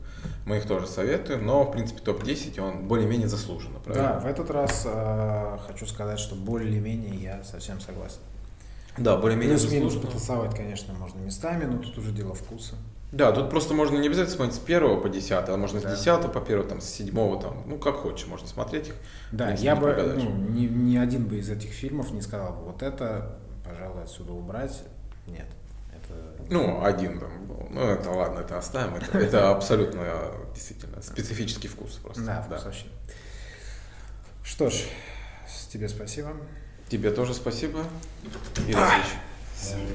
Мы 0.46 0.59
их 0.59 0.66
тоже 0.66 0.87
советуем. 0.87 1.44
Но, 1.44 1.64
в 1.64 1.72
принципе, 1.72 2.00
топ-10, 2.00 2.61
он 2.61 2.88
более-менее 2.88 3.29
заслуженно, 3.29 3.79
правильно? 3.81 4.14
Да, 4.14 4.20
в 4.20 4.26
этот 4.26 4.50
раз 4.50 4.83
э, 4.87 5.59
хочу 5.66 5.87
сказать, 5.87 6.18
что 6.18 6.35
более-менее 6.35 7.14
я 7.16 7.44
совсем 7.44 7.81
согласен. 7.81 8.20
Да, 8.98 9.16
более-менее 9.16 9.57
Плюс-минус 9.57 9.96
потасовать, 9.96 10.55
конечно, 10.55 10.92
можно 10.94 11.18
местами, 11.20 11.64
но 11.64 11.79
тут 11.79 11.96
уже 11.98 12.12
дело 12.12 12.35
вкуса. 12.35 12.74
Да, 13.12 13.33
тут 13.33 13.50
просто 13.50 13.74
можно 13.74 13.96
не 13.96 14.07
обязательно 14.07 14.37
смотреть 14.37 14.57
с 14.57 14.59
первого 14.61 15.00
по 15.00 15.09
десятый, 15.09 15.55
а 15.55 15.59
можно 15.59 15.81
Да. 15.81 15.94
с 15.94 15.98
десятого 15.98 16.31
по 16.31 16.40
первого, 16.40 16.68
там, 16.68 16.81
с 16.81 16.85
седьмого, 16.85 17.40
там, 17.40 17.64
ну, 17.66 17.76
как 17.79 17.96
хочешь, 17.96 18.26
можно 18.26 18.46
смотреть 18.46 18.88
их. 18.88 18.94
Да, 19.33 19.50
я 19.53 19.74
бы 19.74 19.92
ну, 20.16 20.31
ни, 20.31 20.66
ни 20.66 20.96
один 20.96 21.26
бы 21.26 21.38
из 21.38 21.50
этих 21.50 21.70
фильмов 21.70 22.12
не 22.12 22.20
сказал 22.20 22.53
бы, 22.53 22.64
вот 22.66 22.83
это, 22.83 23.38
пожалуй, 23.64 24.05
отсюда 24.05 24.33
убрать. 24.33 24.83
Нет. 25.26 25.46
Это... 25.92 26.44
Ну, 26.50 26.85
один 26.85 27.18
там 27.18 27.46
был. 27.46 27.66
Ну, 27.70 27.81
это 27.81 28.11
ладно, 28.11 28.40
это 28.40 28.59
оставим. 28.59 28.94
Это, 28.94 29.18
это 29.18 29.50
абсолютно, 29.50 30.07
действительно, 30.55 31.03
специфический 31.03 31.66
вкус 31.66 31.94
просто. 31.94 32.22
Да, 32.22 32.42
вкусовщина. 32.42 32.92
Что 34.44 34.70
ж, 34.70 34.74
тебе 35.68 35.88
спасибо. 35.88 36.33
Тебе 36.90 37.12
тоже 37.12 37.35
спасибо. 37.35 37.85
И 38.68 38.72
до 38.72 38.85
а. 38.85 39.00
встречи. 39.57 39.90